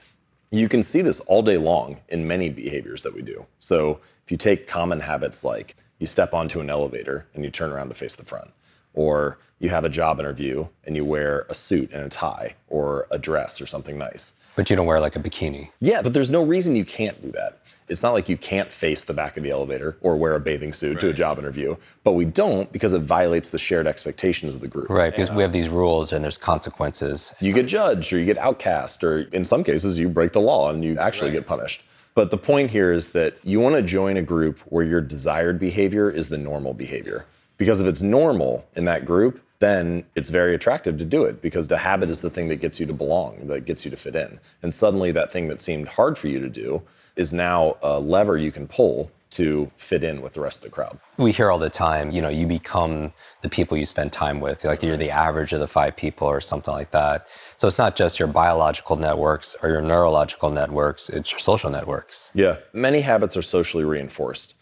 you 0.50 0.68
can 0.68 0.82
see 0.82 1.00
this 1.00 1.20
all 1.20 1.42
day 1.42 1.56
long 1.56 1.98
in 2.08 2.26
many 2.26 2.48
behaviors 2.48 3.02
that 3.02 3.14
we 3.14 3.22
do. 3.22 3.46
So 3.58 4.00
if 4.24 4.30
you 4.30 4.36
take 4.36 4.66
common 4.66 5.00
habits 5.00 5.44
like 5.44 5.76
you 5.98 6.06
step 6.06 6.34
onto 6.34 6.60
an 6.60 6.70
elevator 6.70 7.26
and 7.34 7.44
you 7.44 7.50
turn 7.50 7.70
around 7.70 7.88
to 7.88 7.94
face 7.94 8.16
the 8.16 8.24
front, 8.24 8.50
or 8.94 9.38
you 9.60 9.68
have 9.68 9.84
a 9.84 9.88
job 9.88 10.18
interview 10.18 10.66
and 10.84 10.96
you 10.96 11.04
wear 11.04 11.46
a 11.48 11.54
suit 11.54 11.92
and 11.92 12.02
a 12.02 12.08
tie 12.08 12.56
or 12.68 13.06
a 13.10 13.18
dress 13.18 13.60
or 13.60 13.66
something 13.66 13.96
nice. 13.96 14.32
But 14.56 14.68
you 14.68 14.76
don't 14.76 14.86
wear 14.86 15.00
like 15.00 15.14
a 15.14 15.20
bikini. 15.20 15.70
Yeah, 15.80 16.02
but 16.02 16.12
there's 16.12 16.30
no 16.30 16.42
reason 16.42 16.74
you 16.74 16.84
can't 16.84 17.20
do 17.22 17.30
that 17.32 17.59
it's 17.90 18.04
not 18.04 18.12
like 18.12 18.28
you 18.28 18.36
can't 18.36 18.72
face 18.72 19.02
the 19.02 19.12
back 19.12 19.36
of 19.36 19.42
the 19.42 19.50
elevator 19.50 19.96
or 20.00 20.16
wear 20.16 20.34
a 20.34 20.40
bathing 20.40 20.72
suit 20.72 20.94
right. 20.94 21.00
to 21.00 21.08
a 21.10 21.12
job 21.12 21.38
interview, 21.38 21.76
but 22.04 22.12
we 22.12 22.24
don't 22.24 22.70
because 22.72 22.92
it 22.92 23.02
violates 23.02 23.50
the 23.50 23.58
shared 23.58 23.86
expectations 23.86 24.54
of 24.54 24.60
the 24.60 24.68
group. 24.68 24.88
Right, 24.88 25.10
because 25.10 25.30
we 25.30 25.42
have 25.42 25.52
these 25.52 25.68
rules 25.68 26.12
and 26.12 26.24
there's 26.24 26.38
consequences. 26.38 27.34
You 27.40 27.52
get 27.52 27.66
judged 27.66 28.12
or 28.12 28.18
you 28.18 28.24
get 28.24 28.38
outcast, 28.38 29.02
or 29.02 29.22
in 29.32 29.44
some 29.44 29.64
cases, 29.64 29.98
you 29.98 30.08
break 30.08 30.32
the 30.32 30.40
law 30.40 30.70
and 30.70 30.84
you 30.84 30.96
actually 30.98 31.30
right. 31.30 31.38
get 31.38 31.46
punished. 31.46 31.82
But 32.14 32.30
the 32.30 32.38
point 32.38 32.70
here 32.70 32.92
is 32.92 33.10
that 33.10 33.36
you 33.42 33.60
want 33.60 33.76
to 33.76 33.82
join 33.82 34.16
a 34.16 34.22
group 34.22 34.58
where 34.60 34.84
your 34.84 35.00
desired 35.00 35.58
behavior 35.58 36.10
is 36.10 36.28
the 36.28 36.38
normal 36.38 36.74
behavior. 36.74 37.26
Because 37.56 37.80
if 37.80 37.86
it's 37.86 38.02
normal 38.02 38.66
in 38.74 38.84
that 38.86 39.04
group, 39.04 39.42
then 39.58 40.04
it's 40.14 40.30
very 40.30 40.54
attractive 40.54 40.96
to 40.98 41.04
do 41.04 41.24
it 41.24 41.42
because 41.42 41.68
the 41.68 41.78
habit 41.78 42.08
is 42.08 42.22
the 42.22 42.30
thing 42.30 42.48
that 42.48 42.56
gets 42.56 42.80
you 42.80 42.86
to 42.86 42.94
belong, 42.94 43.46
that 43.48 43.66
gets 43.66 43.84
you 43.84 43.90
to 43.90 43.96
fit 43.96 44.16
in. 44.16 44.40
And 44.62 44.72
suddenly, 44.72 45.12
that 45.12 45.30
thing 45.30 45.48
that 45.48 45.60
seemed 45.60 45.88
hard 45.88 46.16
for 46.16 46.28
you 46.28 46.40
to 46.40 46.48
do 46.48 46.82
is 47.16 47.32
now 47.32 47.76
a 47.82 47.98
lever 47.98 48.36
you 48.36 48.52
can 48.52 48.66
pull 48.66 49.10
to 49.30 49.70
fit 49.76 50.02
in 50.02 50.22
with 50.22 50.32
the 50.32 50.40
rest 50.40 50.58
of 50.58 50.64
the 50.64 50.70
crowd. 50.70 50.98
We 51.16 51.30
hear 51.30 51.50
all 51.50 51.58
the 51.58 51.70
time, 51.70 52.10
you 52.10 52.20
know, 52.20 52.28
you 52.28 52.46
become 52.46 53.12
the 53.42 53.48
people 53.48 53.76
you 53.76 53.86
spend 53.86 54.12
time 54.12 54.40
with, 54.40 54.64
like 54.64 54.82
you're 54.82 54.96
the 54.96 55.10
average 55.10 55.52
of 55.52 55.60
the 55.60 55.68
five 55.68 55.96
people 55.96 56.26
or 56.26 56.40
something 56.40 56.74
like 56.74 56.90
that. 56.90 57.28
So 57.56 57.68
it's 57.68 57.78
not 57.78 57.94
just 57.94 58.18
your 58.18 58.28
biological 58.28 58.96
networks 58.96 59.54
or 59.62 59.68
your 59.68 59.82
neurological 59.82 60.50
networks, 60.50 61.08
it's 61.08 61.30
your 61.30 61.38
social 61.38 61.70
networks. 61.70 62.30
Yeah, 62.34 62.56
many 62.72 63.00
habits 63.00 63.36
are 63.36 63.42
socially 63.42 63.84
reinforced. 63.84 64.54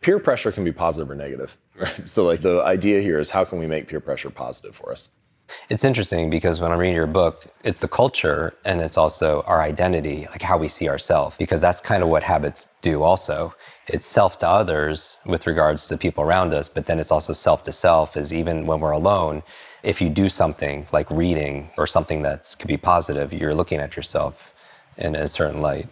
Peer 0.00 0.18
pressure 0.18 0.52
can 0.52 0.64
be 0.64 0.72
positive 0.72 1.10
or 1.10 1.14
negative, 1.14 1.58
right? 1.78 2.08
So 2.08 2.24
like 2.24 2.40
the 2.40 2.62
idea 2.62 3.02
here 3.02 3.18
is 3.18 3.30
how 3.30 3.44
can 3.44 3.58
we 3.58 3.66
make 3.66 3.86
peer 3.86 4.00
pressure 4.00 4.30
positive 4.30 4.74
for 4.74 4.92
us? 4.92 5.10
It's 5.68 5.84
interesting 5.84 6.30
because 6.30 6.60
when 6.60 6.72
I'm 6.72 6.78
reading 6.78 6.94
your 6.94 7.06
book, 7.06 7.46
it's 7.64 7.78
the 7.78 7.88
culture 7.88 8.54
and 8.64 8.80
it's 8.80 8.96
also 8.96 9.42
our 9.46 9.62
identity, 9.62 10.26
like 10.30 10.42
how 10.42 10.58
we 10.58 10.68
see 10.68 10.88
ourselves, 10.88 11.36
because 11.36 11.60
that's 11.60 11.80
kind 11.80 12.02
of 12.02 12.08
what 12.08 12.22
habits 12.22 12.68
do 12.82 13.02
also. 13.02 13.54
It's 13.88 14.06
self 14.06 14.38
to 14.38 14.48
others 14.48 15.18
with 15.26 15.46
regards 15.46 15.86
to 15.86 15.94
the 15.94 15.98
people 15.98 16.24
around 16.24 16.54
us, 16.54 16.68
but 16.68 16.86
then 16.86 16.98
it's 16.98 17.10
also 17.10 17.32
self 17.32 17.62
to 17.64 17.72
self, 17.72 18.16
is 18.16 18.32
even 18.34 18.66
when 18.66 18.80
we're 18.80 18.92
alone, 18.92 19.42
if 19.82 20.00
you 20.00 20.08
do 20.08 20.28
something 20.28 20.86
like 20.92 21.08
reading 21.10 21.70
or 21.76 21.86
something 21.86 22.22
that 22.22 22.54
could 22.58 22.68
be 22.68 22.76
positive, 22.76 23.32
you're 23.32 23.54
looking 23.54 23.78
at 23.78 23.94
yourself 23.96 24.52
in 24.96 25.14
a 25.14 25.28
certain 25.28 25.62
light. 25.62 25.88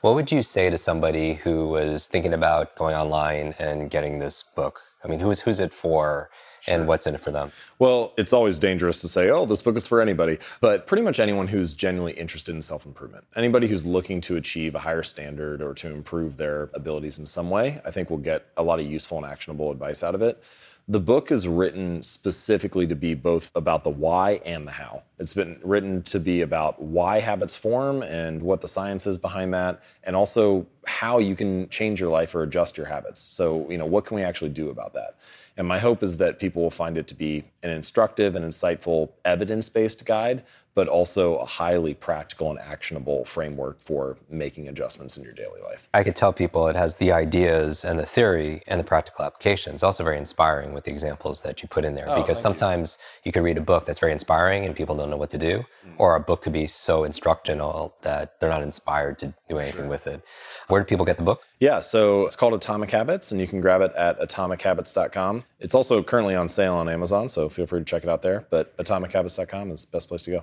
What 0.00 0.14
would 0.14 0.32
you 0.32 0.42
say 0.42 0.70
to 0.70 0.78
somebody 0.78 1.34
who 1.34 1.68
was 1.68 2.08
thinking 2.08 2.32
about 2.32 2.74
going 2.76 2.94
online 2.94 3.54
and 3.58 3.90
getting 3.90 4.18
this 4.18 4.42
book? 4.42 4.80
I 5.04 5.08
mean, 5.08 5.20
who's, 5.20 5.40
who's 5.40 5.60
it 5.60 5.72
for? 5.72 6.30
And 6.66 6.86
what's 6.86 7.06
in 7.06 7.14
it 7.14 7.20
for 7.20 7.30
them? 7.30 7.52
Well, 7.78 8.12
it's 8.16 8.32
always 8.32 8.58
dangerous 8.58 9.00
to 9.00 9.08
say, 9.08 9.30
oh, 9.30 9.46
this 9.46 9.62
book 9.62 9.76
is 9.76 9.86
for 9.86 10.00
anybody, 10.00 10.38
but 10.60 10.86
pretty 10.86 11.02
much 11.02 11.20
anyone 11.20 11.46
who's 11.46 11.74
genuinely 11.74 12.12
interested 12.12 12.54
in 12.54 12.62
self 12.62 12.86
improvement. 12.86 13.24
Anybody 13.36 13.68
who's 13.68 13.86
looking 13.86 14.20
to 14.22 14.36
achieve 14.36 14.74
a 14.74 14.80
higher 14.80 15.02
standard 15.02 15.62
or 15.62 15.74
to 15.74 15.88
improve 15.88 16.36
their 16.36 16.70
abilities 16.74 17.18
in 17.18 17.26
some 17.26 17.50
way, 17.50 17.80
I 17.84 17.90
think 17.90 18.10
will 18.10 18.18
get 18.18 18.46
a 18.56 18.62
lot 18.62 18.80
of 18.80 18.86
useful 18.86 19.18
and 19.18 19.26
actionable 19.26 19.70
advice 19.70 20.02
out 20.02 20.14
of 20.14 20.22
it. 20.22 20.42
The 20.90 21.00
book 21.00 21.30
is 21.30 21.46
written 21.46 22.02
specifically 22.02 22.86
to 22.86 22.96
be 22.96 23.12
both 23.12 23.50
about 23.54 23.84
the 23.84 23.90
why 23.90 24.40
and 24.46 24.66
the 24.66 24.70
how. 24.70 25.02
It's 25.18 25.34
been 25.34 25.60
written 25.62 26.00
to 26.04 26.18
be 26.18 26.40
about 26.40 26.80
why 26.80 27.20
habits 27.20 27.54
form 27.54 28.00
and 28.00 28.40
what 28.40 28.62
the 28.62 28.68
science 28.68 29.06
is 29.06 29.18
behind 29.18 29.52
that, 29.52 29.82
and 30.02 30.16
also 30.16 30.66
how 30.86 31.18
you 31.18 31.36
can 31.36 31.68
change 31.68 32.00
your 32.00 32.08
life 32.08 32.34
or 32.34 32.42
adjust 32.42 32.78
your 32.78 32.86
habits. 32.86 33.20
So, 33.20 33.70
you 33.70 33.76
know, 33.76 33.84
what 33.84 34.06
can 34.06 34.14
we 34.14 34.22
actually 34.22 34.48
do 34.48 34.70
about 34.70 34.94
that? 34.94 35.16
And 35.58 35.66
my 35.66 35.80
hope 35.80 36.04
is 36.04 36.18
that 36.18 36.38
people 36.38 36.62
will 36.62 36.70
find 36.70 36.96
it 36.96 37.08
to 37.08 37.16
be 37.16 37.42
an 37.64 37.70
instructive 37.70 38.36
and 38.36 38.44
insightful 38.44 39.10
evidence 39.24 39.68
based 39.68 40.06
guide, 40.06 40.44
but 40.78 40.86
also 40.86 41.38
a 41.38 41.44
highly 41.44 41.92
practical 41.92 42.50
and 42.50 42.58
actionable 42.60 43.24
framework 43.24 43.80
for 43.80 44.16
making 44.30 44.68
adjustments 44.68 45.16
in 45.16 45.24
your 45.24 45.32
daily 45.32 45.60
life. 45.60 45.88
I 45.92 46.04
could 46.04 46.14
tell 46.14 46.32
people 46.32 46.68
it 46.68 46.76
has 46.76 46.98
the 46.98 47.10
ideas 47.10 47.84
and 47.84 47.98
the 47.98 48.06
theory 48.06 48.62
and 48.68 48.78
the 48.78 48.84
practical 48.84 49.24
application. 49.24 49.74
It's 49.74 49.82
also 49.82 50.04
very 50.04 50.18
inspiring 50.18 50.72
with 50.72 50.84
the 50.84 50.92
examples 50.92 51.42
that 51.42 51.62
you 51.62 51.66
put 51.68 51.84
in 51.84 51.96
there 51.96 52.08
Oh, 52.08 52.14
because 52.22 52.40
thank 52.40 52.54
you. 52.54 52.60
sometimes 52.60 52.98
you. 53.24 53.32
could 53.32 53.42
read 53.42 53.58
a 53.58 53.60
book 53.72 53.86
that's 53.86 53.98
very 53.98 54.12
inspiring 54.12 54.64
and 54.66 54.76
people 54.76 54.94
don't 54.94 55.10
know 55.10 55.16
what 55.16 55.30
to 55.30 55.38
do, 55.38 55.64
Mm. 55.84 55.94
or 55.98 56.14
a 56.14 56.20
book 56.20 56.42
could 56.42 56.52
be 56.52 56.68
so 56.68 57.02
instructional 57.02 57.96
that 58.02 58.38
they're 58.38 58.48
not 58.56 58.62
inspired 58.62 59.18
to 59.18 59.34
do 59.48 59.58
anything 59.58 59.88
with 59.88 60.06
it. 60.06 60.20
Where 60.68 60.80
do 60.80 60.84
people 60.84 61.04
get 61.04 61.16
the 61.16 61.24
book? 61.24 61.42
Yeah, 61.58 61.80
so 61.80 62.24
it's 62.26 62.36
called 62.36 62.54
Atomic 62.54 62.90
Habits, 62.92 63.32
and 63.32 63.40
you 63.40 63.48
can 63.48 63.60
grab 63.60 63.80
it 63.80 63.92
at 63.96 64.20
atomichabits.com. 64.20 65.42
It's 65.58 65.74
also 65.74 66.02
currently 66.04 66.36
on 66.36 66.48
sale 66.48 66.74
on 66.74 66.88
Amazon, 66.88 67.28
so 67.28 67.48
feel 67.48 67.66
free 67.66 67.80
to 67.80 67.84
check 67.84 68.04
it 68.04 68.08
out 68.08 68.22
there. 68.22 68.46
But 68.48 68.76
atomichabits.com 68.76 69.72
is 69.72 69.84
the 69.86 69.90
best 69.90 70.08
place 70.08 70.22
to 70.22 70.30
go. 70.30 70.42